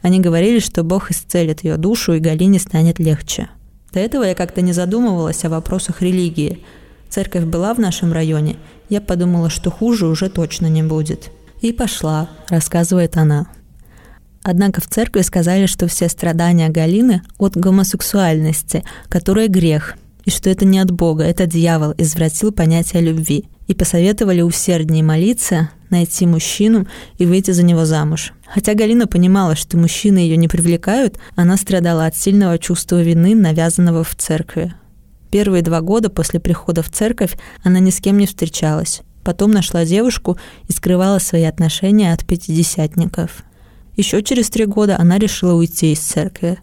Они 0.02 0.20
говорили, 0.20 0.58
что 0.58 0.82
Бог 0.82 1.10
исцелит 1.10 1.64
ее 1.64 1.76
душу, 1.76 2.12
и 2.12 2.20
Галине 2.20 2.58
станет 2.58 2.98
легче. 2.98 3.48
До 3.92 4.00
этого 4.00 4.24
я 4.24 4.34
как-то 4.34 4.60
не 4.60 4.72
задумывалась 4.72 5.44
о 5.44 5.48
вопросах 5.48 6.02
религии. 6.02 6.60
Церковь 7.08 7.44
была 7.44 7.74
в 7.74 7.78
нашем 7.78 8.12
районе. 8.12 8.56
Я 8.88 9.00
подумала, 9.00 9.48
что 9.48 9.70
хуже 9.70 10.06
уже 10.06 10.28
точно 10.28 10.66
не 10.66 10.82
будет. 10.82 11.30
И 11.60 11.72
пошла, 11.72 12.28
рассказывает 12.48 13.16
она. 13.16 13.46
Однако 14.42 14.82
в 14.82 14.86
церкви 14.86 15.22
сказали, 15.22 15.66
что 15.66 15.86
все 15.86 16.08
страдания 16.08 16.68
Галины 16.68 17.22
от 17.38 17.56
гомосексуальности, 17.56 18.84
которая 19.08 19.48
грех, 19.48 19.96
и 20.24 20.30
что 20.30 20.50
это 20.50 20.64
не 20.64 20.78
от 20.78 20.90
Бога, 20.90 21.24
это 21.24 21.46
дьявол 21.46 21.94
извратил 21.98 22.52
понятие 22.52 23.02
любви. 23.02 23.44
И 23.66 23.72
посоветовали 23.72 24.42
усерднее 24.42 25.02
молиться, 25.02 25.70
найти 25.88 26.26
мужчину 26.26 26.86
и 27.16 27.24
выйти 27.24 27.52
за 27.52 27.62
него 27.62 27.86
замуж. 27.86 28.34
Хотя 28.46 28.74
Галина 28.74 29.06
понимала, 29.06 29.56
что 29.56 29.78
мужчины 29.78 30.18
ее 30.18 30.36
не 30.36 30.48
привлекают, 30.48 31.18
она 31.34 31.56
страдала 31.56 32.04
от 32.04 32.14
сильного 32.14 32.58
чувства 32.58 33.02
вины, 33.02 33.34
навязанного 33.34 34.04
в 34.04 34.14
церкви. 34.16 34.74
Первые 35.30 35.62
два 35.62 35.80
года 35.80 36.10
после 36.10 36.40
прихода 36.40 36.82
в 36.82 36.90
церковь 36.90 37.38
она 37.62 37.78
ни 37.78 37.88
с 37.88 38.00
кем 38.00 38.18
не 38.18 38.26
встречалась. 38.26 39.00
Потом 39.22 39.50
нашла 39.50 39.86
девушку 39.86 40.36
и 40.68 40.72
скрывала 40.72 41.18
свои 41.18 41.44
отношения 41.44 42.12
от 42.12 42.26
пятидесятников. 42.26 43.44
Еще 43.96 44.22
через 44.22 44.50
три 44.50 44.66
года 44.66 44.98
она 44.98 45.18
решила 45.18 45.54
уйти 45.54 45.92
из 45.92 46.00
церкви. 46.00 46.58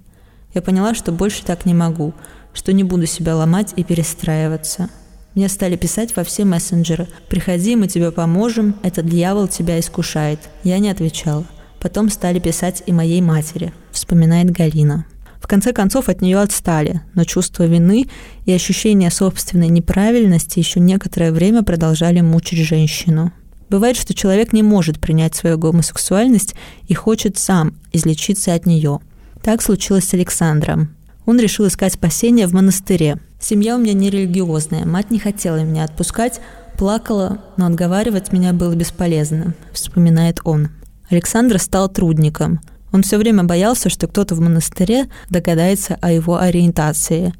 Я 0.53 0.61
поняла, 0.61 0.93
что 0.93 1.11
больше 1.11 1.43
так 1.43 1.65
не 1.65 1.73
могу– 1.73 2.13
что 2.53 2.73
не 2.73 2.83
буду 2.83 3.05
себя 3.05 3.35
ломать 3.35 3.73
и 3.75 3.83
перестраиваться. 3.83 4.89
Мне 5.35 5.47
стали 5.47 5.77
писать 5.77 6.15
во 6.15 6.23
все 6.23 6.43
мессенджеры. 6.43 7.07
«Приходи, 7.29 7.75
мы 7.75 7.87
тебе 7.87 8.11
поможем, 8.11 8.75
этот 8.83 9.07
дьявол 9.07 9.47
тебя 9.47 9.79
искушает». 9.79 10.39
Я 10.63 10.79
не 10.79 10.89
отвечала. 10.89 11.45
Потом 11.79 12.09
стали 12.09 12.39
писать 12.39 12.83
и 12.85 12.91
моей 12.91 13.21
матери, 13.21 13.73
вспоминает 13.91 14.51
Галина. 14.51 15.05
В 15.41 15.47
конце 15.47 15.73
концов 15.73 16.07
от 16.07 16.21
нее 16.21 16.39
отстали, 16.39 17.01
но 17.15 17.23
чувство 17.23 17.63
вины 17.63 18.07
и 18.45 18.51
ощущение 18.51 19.09
собственной 19.09 19.69
неправильности 19.69 20.59
еще 20.59 20.79
некоторое 20.79 21.31
время 21.31 21.63
продолжали 21.63 22.21
мучить 22.21 22.59
женщину. 22.59 23.33
Бывает, 23.69 23.97
что 23.97 24.13
человек 24.13 24.53
не 24.53 24.61
может 24.61 24.99
принять 24.99 25.33
свою 25.33 25.57
гомосексуальность 25.57 26.55
и 26.87 26.93
хочет 26.93 27.37
сам 27.37 27.73
излечиться 27.91 28.53
от 28.53 28.65
нее. 28.65 28.99
Так 29.41 29.61
случилось 29.61 30.07
с 30.07 30.13
Александром. 30.13 30.95
Он 31.25 31.39
решил 31.39 31.67
искать 31.67 31.93
спасение 31.93 32.47
в 32.47 32.53
монастыре. 32.53 33.17
Семья 33.39 33.75
у 33.75 33.79
меня 33.79 33.93
не 33.93 34.09
религиозная, 34.09 34.85
мать 34.85 35.11
не 35.11 35.19
хотела 35.19 35.63
меня 35.63 35.83
отпускать, 35.83 36.41
плакала, 36.77 37.43
но 37.57 37.65
отговаривать 37.67 38.31
меня 38.31 38.53
было 38.53 38.73
бесполезно, 38.75 39.53
вспоминает 39.71 40.39
он. 40.43 40.69
Александр 41.09 41.59
стал 41.59 41.89
трудником. 41.89 42.61
Он 42.91 43.03
все 43.03 43.17
время 43.17 43.43
боялся, 43.43 43.89
что 43.89 44.07
кто-то 44.07 44.35
в 44.35 44.41
монастыре 44.41 45.07
догадается 45.29 45.97
о 46.01 46.11
его 46.11 46.37
ориентации. 46.37 47.33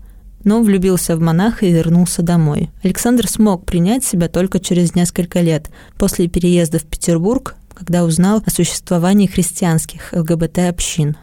но 0.44 0.64
влюбился 0.64 1.16
в 1.16 1.20
монаха 1.20 1.68
и 1.68 1.72
вернулся 1.72 2.24
домой. 2.24 2.72
Александр 2.82 3.28
смог 3.28 3.64
принять 3.64 4.04
себя 4.04 4.28
только 4.28 4.60
через 4.60 4.96
несколько 4.96 5.40
лет, 5.40 5.70
после 5.98 6.28
переезда 6.28 6.80
в 6.80 6.86
Петербург, 6.86 7.56
когда 7.76 8.04
узнал 8.04 8.42
о 8.44 8.50
существовании 8.50 9.28
христианских 9.28 10.12
ЛГБТ-общин. 10.14 11.16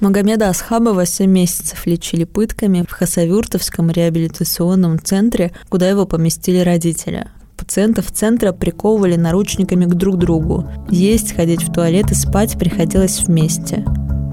Магомеда 0.00 0.50
Асхабова 0.50 1.06
7 1.06 1.30
месяцев 1.30 1.86
лечили 1.86 2.24
пытками 2.24 2.84
в 2.86 2.92
Хасавюртовском 2.92 3.90
реабилитационном 3.90 5.02
центре, 5.02 5.52
куда 5.70 5.88
его 5.88 6.04
поместили 6.04 6.58
родители. 6.58 7.28
Пациентов 7.56 8.12
центра 8.12 8.52
приковывали 8.52 9.16
наручниками 9.16 9.86
к 9.86 9.94
друг 9.94 10.18
другу. 10.18 10.68
Есть, 10.90 11.34
ходить 11.34 11.62
в 11.62 11.72
туалет 11.72 12.10
и 12.10 12.14
спать 12.14 12.58
приходилось 12.58 13.20
вместе. 13.20 13.86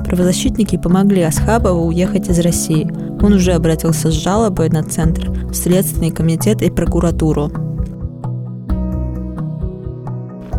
Правозащитники 0.05 0.77
помогли 0.77 1.21
Асхабову 1.21 1.87
уехать 1.87 2.27
из 2.27 2.39
России. 2.39 2.91
Он 3.21 3.31
уже 3.31 3.53
обратился 3.53 4.11
с 4.11 4.13
жалобой 4.13 4.67
на 4.67 4.83
центр, 4.83 5.29
в 5.29 5.53
Следственный 5.53 6.11
комитет 6.11 6.61
и 6.61 6.69
прокуратуру. 6.69 7.72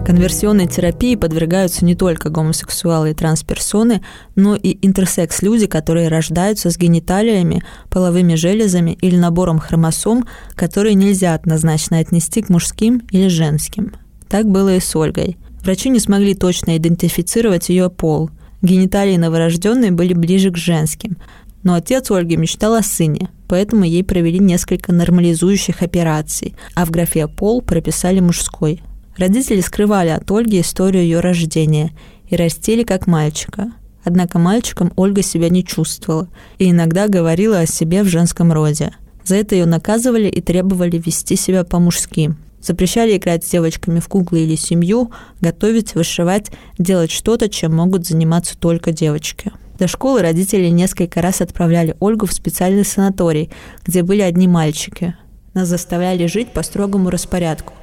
Конверсионной 0.05 0.67
терапии 0.67 1.17
подвергаются 1.17 1.83
не 1.83 1.95
только 1.95 2.29
гомосексуалы 2.29 3.13
и 3.13 3.15
трансперсоны, 3.15 4.03
но 4.37 4.55
и 4.55 4.77
интерсекс-люди, 4.87 5.67
которые 5.67 6.09
рождаются 6.09 6.71
с 6.71 6.77
гениталиями, 6.77 7.65
половыми 7.89 8.35
железами 8.35 8.99
или 9.01 9.17
набором 9.17 9.59
хромосом, 9.59 10.27
которые 10.55 10.95
нельзя 10.95 11.35
однозначно 11.35 12.01
отнести 12.01 12.43
к 12.43 12.51
мужским 12.51 13.03
или 13.13 13.29
женским. 13.29 13.95
Так 14.29 14.47
было 14.47 14.77
и 14.77 14.81
с 14.81 14.95
Ольгой. 14.95 15.39
Врачи 15.63 15.89
не 15.89 16.01
смогли 16.01 16.35
точно 16.35 16.77
идентифицировать 16.77 17.71
ее 17.71 17.89
пол. 17.89 18.29
Гениталии 18.61 19.17
новорожденной 19.17 19.91
были 19.91 20.13
ближе 20.13 20.51
к 20.51 20.59
женским. 20.59 21.17
Но 21.63 21.73
отец 21.73 22.11
Ольги 22.11 22.37
мечтал 22.37 22.75
о 22.75 22.83
сыне, 22.83 23.31
поэтому 23.49 23.85
ей 23.85 24.05
провели 24.05 24.39
несколько 24.39 24.93
нормализующих 24.93 25.81
операций, 25.81 26.55
а 26.75 26.85
в 26.85 26.91
графе 26.91 27.27
«пол» 27.27 27.63
прописали 27.63 28.21
мужской– 28.21 28.83
Родители 29.17 29.61
скрывали 29.61 30.09
от 30.09 30.31
Ольги 30.31 30.61
историю 30.61 31.05
ее 31.05 31.21
рождения 31.21 31.93
и 32.29 32.37
растили 32.37 32.83
как 32.83 33.07
мальчика. 33.07 33.73
Однако 34.03 34.39
мальчиком 34.39 34.93
Ольга 34.97 35.23
себя 35.23 35.49
не 35.49 35.65
чувствовала 35.65 36.29
и 36.59 36.71
иногда 36.71 37.09
говорила 37.09 37.61
о 37.61 37.67
себе 37.67 38.03
в 38.03 38.09
женском 38.09 38.53
роде. 38.53 38.93
За 39.25 39.37
это 39.37 39.55
ее 39.55 39.67
наказывали 39.67 40.29
и 40.29 40.41
требовали 40.43 40.99
вести 40.99 41.37
себя 41.37 41.65
по-мужски. 41.65 42.35
Запрещали 42.61 43.17
играть 43.17 43.45
с 43.45 43.51
девочками 43.51 44.01
в 44.01 44.09
куклы 44.09 44.41
или 44.41 44.57
семью, 44.57 45.11
готовить, 45.41 45.95
вышивать, 45.95 46.51
делать 46.79 47.11
что-то, 47.11 47.49
чем 47.49 47.75
могут 47.75 48.07
заниматься 48.07 48.59
только 48.59 48.93
девочки. 48.93 49.53
До 49.79 49.89
школы 49.89 50.23
родители 50.23 50.69
несколько 50.69 51.21
раз 51.23 51.41
отправляли 51.41 51.97
Ольгу 52.01 52.27
в 52.27 52.33
специальный 52.33 52.85
санаторий, 52.85 53.51
где 53.85 54.03
были 54.03 54.21
одни 54.21 54.49
мальчики. 54.49 55.17
Нас 55.53 55.69
заставляли 55.69 56.27
жить 56.27 56.53
по 56.53 56.63
строгому 56.63 57.11
распорядку. 57.11 57.75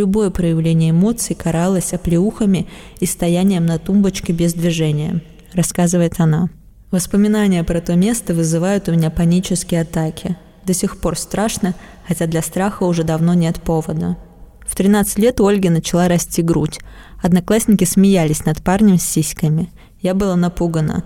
Любое 0.00 0.30
проявление 0.30 0.92
эмоций 0.92 1.36
каралось 1.36 1.92
оплеухами 1.92 2.66
и 3.00 3.04
стоянием 3.04 3.66
на 3.66 3.78
тумбочке 3.78 4.32
без 4.32 4.54
движения, 4.54 5.20
рассказывает 5.52 6.14
она. 6.20 6.48
Воспоминания 6.90 7.62
про 7.64 7.82
то 7.82 7.94
место 7.96 8.32
вызывают 8.32 8.88
у 8.88 8.92
меня 8.92 9.10
панические 9.10 9.82
атаки. 9.82 10.38
До 10.64 10.72
сих 10.72 10.96
пор 10.96 11.18
страшно, 11.18 11.74
хотя 12.08 12.26
для 12.26 12.40
страха 12.40 12.84
уже 12.84 13.04
давно 13.04 13.34
нет 13.34 13.60
повода. 13.60 14.16
В 14.66 14.74
13 14.74 15.18
лет 15.18 15.38
у 15.38 15.46
Ольги 15.46 15.68
начала 15.68 16.08
расти 16.08 16.40
грудь. 16.40 16.78
Одноклассники 17.22 17.84
смеялись 17.84 18.46
над 18.46 18.62
парнем 18.62 18.96
с 18.96 19.02
сиськами. 19.02 19.68
Я 20.00 20.14
была 20.14 20.34
напугана, 20.34 21.04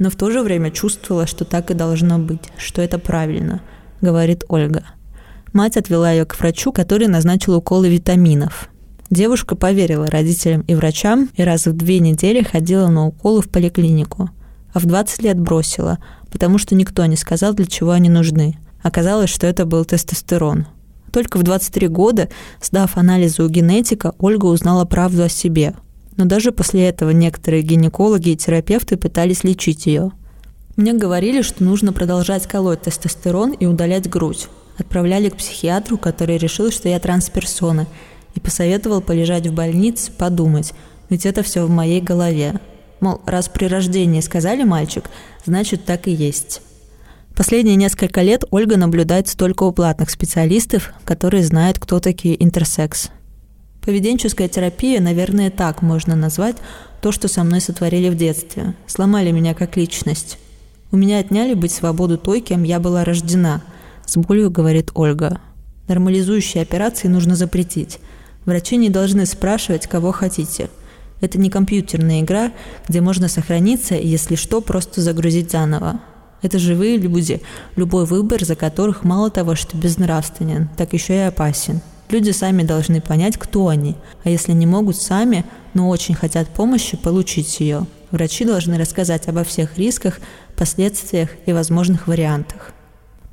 но 0.00 0.10
в 0.10 0.16
то 0.16 0.32
же 0.32 0.42
время 0.42 0.72
чувствовала, 0.72 1.28
что 1.28 1.44
так 1.44 1.70
и 1.70 1.74
должно 1.74 2.18
быть, 2.18 2.50
что 2.56 2.82
это 2.82 2.98
правильно, 2.98 3.62
говорит 4.00 4.42
Ольга. 4.48 4.82
Мать 5.54 5.76
отвела 5.76 6.10
ее 6.10 6.24
к 6.24 6.36
врачу, 6.36 6.72
который 6.72 7.06
назначил 7.06 7.54
уколы 7.54 7.88
витаминов. 7.88 8.68
Девушка 9.08 9.54
поверила 9.54 10.10
родителям 10.10 10.62
и 10.62 10.74
врачам 10.74 11.30
и 11.36 11.44
раз 11.44 11.66
в 11.66 11.72
две 11.76 12.00
недели 12.00 12.42
ходила 12.42 12.88
на 12.88 13.06
уколы 13.06 13.40
в 13.40 13.48
поликлинику. 13.48 14.30
А 14.72 14.80
в 14.80 14.86
20 14.86 15.22
лет 15.22 15.38
бросила, 15.38 16.00
потому 16.32 16.58
что 16.58 16.74
никто 16.74 17.06
не 17.06 17.14
сказал, 17.14 17.54
для 17.54 17.66
чего 17.66 17.92
они 17.92 18.08
нужны. 18.08 18.58
Оказалось, 18.82 19.30
что 19.30 19.46
это 19.46 19.64
был 19.64 19.84
тестостерон. 19.84 20.66
Только 21.12 21.38
в 21.38 21.44
23 21.44 21.86
года, 21.86 22.28
сдав 22.60 22.96
анализы 22.96 23.44
у 23.44 23.48
генетика, 23.48 24.12
Ольга 24.18 24.46
узнала 24.46 24.84
правду 24.84 25.22
о 25.22 25.28
себе. 25.28 25.74
Но 26.16 26.24
даже 26.24 26.50
после 26.50 26.88
этого 26.88 27.10
некоторые 27.10 27.62
гинекологи 27.62 28.30
и 28.30 28.36
терапевты 28.36 28.96
пытались 28.96 29.44
лечить 29.44 29.86
ее. 29.86 30.10
Мне 30.74 30.94
говорили, 30.94 31.42
что 31.42 31.62
нужно 31.62 31.92
продолжать 31.92 32.48
колоть 32.48 32.82
тестостерон 32.82 33.52
и 33.52 33.66
удалять 33.66 34.10
грудь. 34.10 34.48
Отправляли 34.76 35.28
к 35.28 35.36
психиатру, 35.36 35.98
который 35.98 36.36
решил, 36.36 36.70
что 36.72 36.88
я 36.88 36.98
трансперсона, 36.98 37.86
и 38.34 38.40
посоветовал 38.40 39.00
полежать 39.00 39.46
в 39.46 39.54
больнице, 39.54 40.10
подумать, 40.10 40.72
ведь 41.08 41.26
это 41.26 41.42
все 41.42 41.64
в 41.64 41.70
моей 41.70 42.00
голове. 42.00 42.60
Мол, 43.00 43.20
раз 43.26 43.48
при 43.48 43.66
рождении 43.66 44.20
сказали 44.20 44.64
мальчик, 44.64 45.08
значит 45.44 45.84
так 45.84 46.08
и 46.08 46.12
есть. 46.12 46.60
Последние 47.36 47.76
несколько 47.76 48.22
лет 48.22 48.44
Ольга 48.50 48.76
наблюдается 48.76 49.36
только 49.36 49.64
у 49.64 49.72
платных 49.72 50.10
специалистов, 50.10 50.92
которые 51.04 51.44
знают, 51.44 51.78
кто 51.78 52.00
такие 52.00 52.42
интерсекс. 52.42 53.10
Поведенческая 53.82 54.48
терапия, 54.48 55.00
наверное, 55.00 55.50
так 55.50 55.82
можно 55.82 56.16
назвать 56.16 56.56
то, 57.00 57.12
что 57.12 57.28
со 57.28 57.44
мной 57.44 57.60
сотворили 57.60 58.08
в 58.08 58.16
детстве. 58.16 58.74
Сломали 58.86 59.30
меня 59.30 59.54
как 59.54 59.76
личность. 59.76 60.38
У 60.90 60.96
меня 60.96 61.18
отняли 61.18 61.54
быть 61.54 61.72
свободу 61.72 62.16
той, 62.18 62.40
кем 62.40 62.62
я 62.64 62.80
была 62.80 63.04
рождена– 63.04 63.62
с 64.06 64.16
болью 64.16 64.50
говорит 64.50 64.90
Ольга. 64.94 65.40
Нормализующие 65.88 66.62
операции 66.62 67.08
нужно 67.08 67.36
запретить. 67.36 67.98
Врачи 68.44 68.76
не 68.76 68.90
должны 68.90 69.26
спрашивать, 69.26 69.86
кого 69.86 70.12
хотите. 70.12 70.68
Это 71.20 71.38
не 71.38 71.50
компьютерная 71.50 72.20
игра, 72.20 72.52
где 72.88 73.00
можно 73.00 73.28
сохраниться 73.28 73.94
и, 73.94 74.06
если 74.06 74.34
что, 74.34 74.60
просто 74.60 75.00
загрузить 75.00 75.50
заново. 75.50 76.00
Это 76.42 76.58
живые 76.58 76.98
люди, 76.98 77.40
любой 77.76 78.04
выбор, 78.04 78.44
за 78.44 78.54
которых 78.54 79.02
мало 79.02 79.30
того, 79.30 79.54
что 79.54 79.78
безнравственен, 79.78 80.68
так 80.76 80.92
еще 80.92 81.14
и 81.14 81.20
опасен. 81.20 81.80
Люди 82.10 82.32
сами 82.32 82.62
должны 82.62 83.00
понять, 83.00 83.38
кто 83.38 83.68
они, 83.68 83.96
а 84.24 84.28
если 84.28 84.52
не 84.52 84.66
могут 84.66 84.98
сами, 84.98 85.46
но 85.72 85.88
очень 85.88 86.14
хотят 86.14 86.48
помощи, 86.48 86.98
получить 86.98 87.60
ее. 87.60 87.86
Врачи 88.10 88.44
должны 88.44 88.76
рассказать 88.76 89.26
обо 89.26 89.42
всех 89.42 89.78
рисках, 89.78 90.20
последствиях 90.54 91.30
и 91.46 91.52
возможных 91.54 92.06
вариантах. 92.06 92.73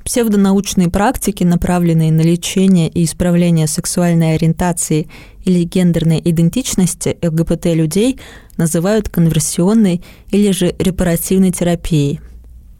Псевдонаучные 0.04 0.90
практики, 0.90 1.44
направленные 1.44 2.10
на 2.10 2.22
лечение 2.22 2.88
и 2.88 3.04
исправление 3.04 3.66
сексуальной 3.66 4.34
ориентации 4.34 5.08
или 5.44 5.62
гендерной 5.62 6.20
идентичности 6.24 7.16
ЛГБТ-людей, 7.22 8.18
называют 8.56 9.08
конверсионной 9.08 10.02
или 10.30 10.50
же 10.50 10.74
репаративной 10.78 11.52
терапией. 11.52 12.20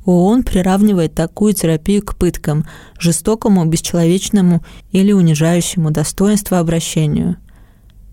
ООН 0.05 0.43
приравнивает 0.43 1.15
такую 1.15 1.55
терапию 1.55 2.03
к 2.03 2.17
пыткам, 2.17 2.67
жестокому, 2.99 3.65
бесчеловечному 3.67 4.65
или 4.91 5.13
унижающему 5.13 5.93
достоинство 5.93 6.59
обращению. 6.59 7.37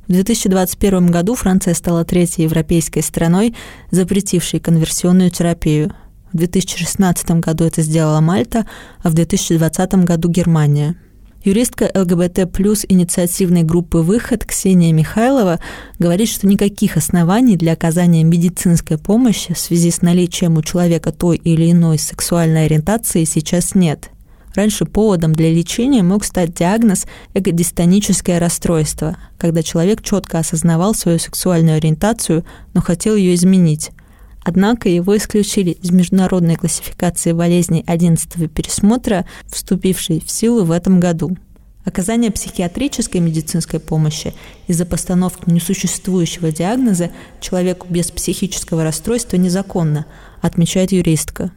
В 0.08 0.12
2021 0.12 1.08
году 1.08 1.34
Франция 1.34 1.74
стала 1.74 2.06
третьей 2.06 2.44
европейской 2.44 3.02
страной, 3.02 3.56
запретившей 3.90 4.60
конверсионную 4.60 5.32
терапию– 5.32 5.92
в 6.32 6.38
2016 6.38 7.32
году 7.42 7.66
это 7.66 7.82
сделала 7.82 8.20
Мальта, 8.22 8.66
а 9.02 9.10
в 9.10 9.14
2020 9.14 9.94
году 10.06 10.30
Германия. 10.30 10.96
Юристка 11.44 11.90
ЛГБТ 11.96 12.52
плюс 12.52 12.86
инициативной 12.88 13.64
группы 13.64 14.00
«Выход» 14.00 14.44
Ксения 14.46 14.92
Михайлова 14.92 15.62
говорит, 15.98 16.28
что 16.28 16.46
никаких 16.48 16.98
оснований 16.98 17.56
для 17.56 17.74
оказания 17.74 18.26
медицинской 18.26 18.98
помощи 18.98 19.54
в 19.54 19.58
связи 19.58 19.90
с 19.90 20.02
наличием 20.02 20.58
у 20.58 20.62
человека 20.62 21.14
той 21.14 21.38
или 21.38 21.72
иной 21.72 21.98
сексуальной 21.98 22.66
ориентации 22.66 23.24
сейчас 23.24 23.74
нет. 23.74 24.10
Раньше 24.54 24.84
поводом 24.84 25.34
для 25.34 25.50
лечения 25.50 26.04
мог 26.04 26.26
стать 26.26 26.54
диагноз 26.54 27.06
эгодистоническое 27.34 28.40
расстройство, 28.40 29.16
когда 29.38 29.64
человек 29.64 30.02
четко 30.02 30.40
осознавал 30.40 30.94
свою 30.94 31.20
сексуальную 31.20 31.78
ориентацию, 31.78 32.44
но 32.74 32.82
хотел 32.82 33.16
ее 33.16 33.36
изменить. 33.36 33.92
Однако 34.50 34.90
его 34.90 35.16
исключили 35.16 35.70
из 35.70 35.92
международной 35.92 36.56
классификации 36.56 37.34
болезней 37.34 37.84
11 37.86 38.52
пересмотра, 38.52 39.28
вступившей 39.46 40.24
в 40.26 40.32
силу 40.32 40.64
в 40.64 40.72
этом 40.72 41.00
году. 41.00 41.38
Оказание 41.86 42.32
психиатрической 42.32 43.22
медицинской 43.22 43.80
помощи 43.80 44.34
из-за 44.66 44.88
постановки 44.88 45.44
несуществующего 45.46 46.52
диагноза 46.52 47.12
человеку 47.40 47.86
без 47.92 48.10
психического 48.10 48.84
расстройства 48.84 49.38
незаконно, 49.38 50.08
отмечает 50.42 50.94
юристка. 50.94 51.52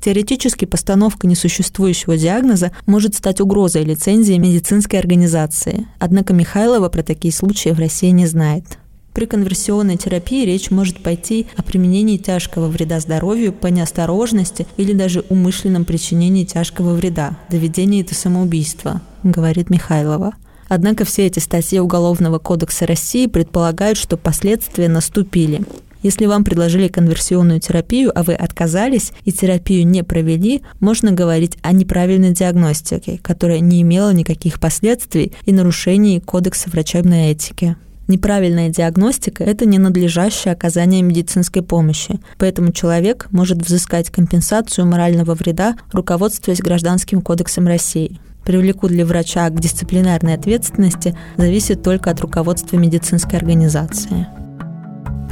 Теоретически 0.00 0.64
постановка 0.64 1.28
несуществующего 1.28 2.16
диагноза 2.16 2.72
может 2.86 3.14
стать 3.14 3.40
угрозой 3.40 3.84
лицензии 3.84 4.34
медицинской 4.34 4.98
организации, 4.98 5.86
однако 6.00 6.34
Михайлова 6.34 6.88
про 6.88 7.04
такие 7.04 7.32
случаи 7.32 7.68
в 7.68 7.78
России 7.78 8.10
не 8.10 8.26
знает. 8.26 8.78
При 9.16 9.24
конверсионной 9.24 9.96
терапии 9.96 10.44
речь 10.44 10.70
может 10.70 11.02
пойти 11.02 11.46
о 11.56 11.62
применении 11.62 12.18
тяжкого 12.18 12.66
вреда 12.66 13.00
здоровью 13.00 13.50
по 13.54 13.68
неосторожности 13.68 14.66
или 14.76 14.92
даже 14.92 15.24
умышленном 15.30 15.86
причинении 15.86 16.44
тяжкого 16.44 16.92
вреда, 16.92 17.38
доведении 17.48 18.02
до 18.02 18.14
самоубийства, 18.14 19.00
говорит 19.22 19.70
Михайлова. 19.70 20.34
Однако 20.68 21.06
все 21.06 21.24
эти 21.24 21.38
статьи 21.38 21.80
Уголовного 21.80 22.38
кодекса 22.38 22.86
России 22.86 23.26
предполагают, 23.26 23.96
что 23.96 24.18
последствия 24.18 24.86
наступили. 24.86 25.62
Если 26.02 26.26
вам 26.26 26.44
предложили 26.44 26.88
конверсионную 26.88 27.58
терапию, 27.58 28.12
а 28.14 28.22
вы 28.22 28.34
отказались 28.34 29.12
и 29.24 29.32
терапию 29.32 29.86
не 29.86 30.04
провели, 30.04 30.60
можно 30.78 31.12
говорить 31.12 31.56
о 31.62 31.72
неправильной 31.72 32.32
диагностике, 32.32 33.18
которая 33.22 33.60
не 33.60 33.80
имела 33.80 34.12
никаких 34.12 34.60
последствий 34.60 35.32
и 35.46 35.54
нарушений 35.54 36.20
Кодекса 36.20 36.68
врачебной 36.68 37.30
этики. 37.30 37.76
Неправильная 38.08 38.68
диагностика– 38.68 39.42
это 39.44 39.66
ненадлежащее 39.66 40.52
оказание 40.52 41.02
медицинской 41.02 41.62
помощи, 41.62 42.20
поэтому 42.38 42.72
человек 42.72 43.26
может 43.32 43.58
взыскать 43.58 44.10
компенсацию 44.10 44.86
морального 44.86 45.34
вреда, 45.34 45.76
руководствуясь 45.92 46.60
Гражданским 46.60 47.20
кодексом 47.20 47.66
России. 47.66 48.20
Привлекут 48.44 48.92
ли 48.92 49.02
врача 49.02 49.48
к 49.50 49.58
дисциплинарной 49.58 50.34
ответственности 50.34 51.18
зависит 51.36 51.82
только 51.82 52.10
от 52.10 52.20
руководства 52.20 52.76
медицинской 52.76 53.40
организации. 53.40 54.28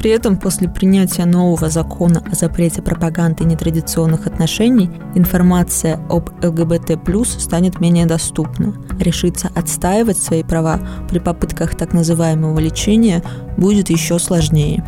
При 0.04 0.10
этом 0.10 0.36
после 0.36 0.68
принятия 0.68 1.24
нового 1.24 1.70
закона 1.70 2.22
о 2.30 2.34
запрете 2.34 2.82
пропаганды 2.82 3.44
нетрадиционных 3.44 4.26
отношений 4.26 4.90
информация 5.14 5.98
об 6.10 6.28
ЛГБТ+, 6.44 6.98
станет 7.40 7.80
менее 7.80 8.04
доступна. 8.04 8.74
Решиться 9.00 9.50
отстаивать 9.54 10.18
свои 10.18 10.42
права 10.42 10.78
при 11.08 11.20
попытках 11.20 11.74
так 11.74 11.94
называемого 11.94 12.58
лечения 12.58 13.22
будет 13.56 13.88
еще 13.88 14.18
сложнее. 14.18 14.84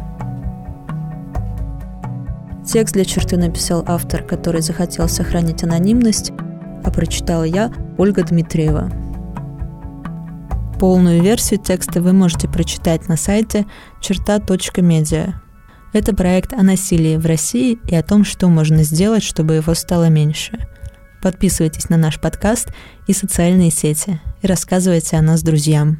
Текст 2.66 2.92
для 2.92 3.06
черты 3.06 3.38
написал 3.38 3.84
автор, 3.86 4.22
который 4.22 4.60
захотел 4.60 5.08
сохранить 5.08 5.64
анонимность, 5.64 6.32
а 6.84 6.90
прочитала 6.90 7.44
я, 7.44 7.72
Ольга 7.96 8.22
Дмитриева. 8.22 8.92
Полную 10.78 11.22
версию 11.22 11.60
текста 11.60 12.02
вы 12.02 12.12
можете 12.12 12.48
прочитать 12.48 13.08
на 13.08 13.16
сайте 13.16 13.66
черта.медиа. 14.00 15.40
Это 15.94 16.14
проект 16.14 16.52
о 16.52 16.62
насилии 16.62 17.16
в 17.16 17.24
России 17.24 17.78
и 17.88 17.94
о 17.94 18.02
том, 18.02 18.24
что 18.24 18.48
можно 18.48 18.82
сделать, 18.82 19.22
чтобы 19.22 19.54
его 19.54 19.74
стало 19.74 20.10
меньше. 20.10 20.68
Подписывайтесь 21.22 21.88
на 21.88 21.96
наш 21.96 22.20
подкаст 22.20 22.68
и 23.06 23.14
социальные 23.14 23.70
сети 23.70 24.20
и 24.42 24.46
рассказывайте 24.46 25.16
о 25.16 25.22
нас 25.22 25.42
друзьям. 25.42 25.98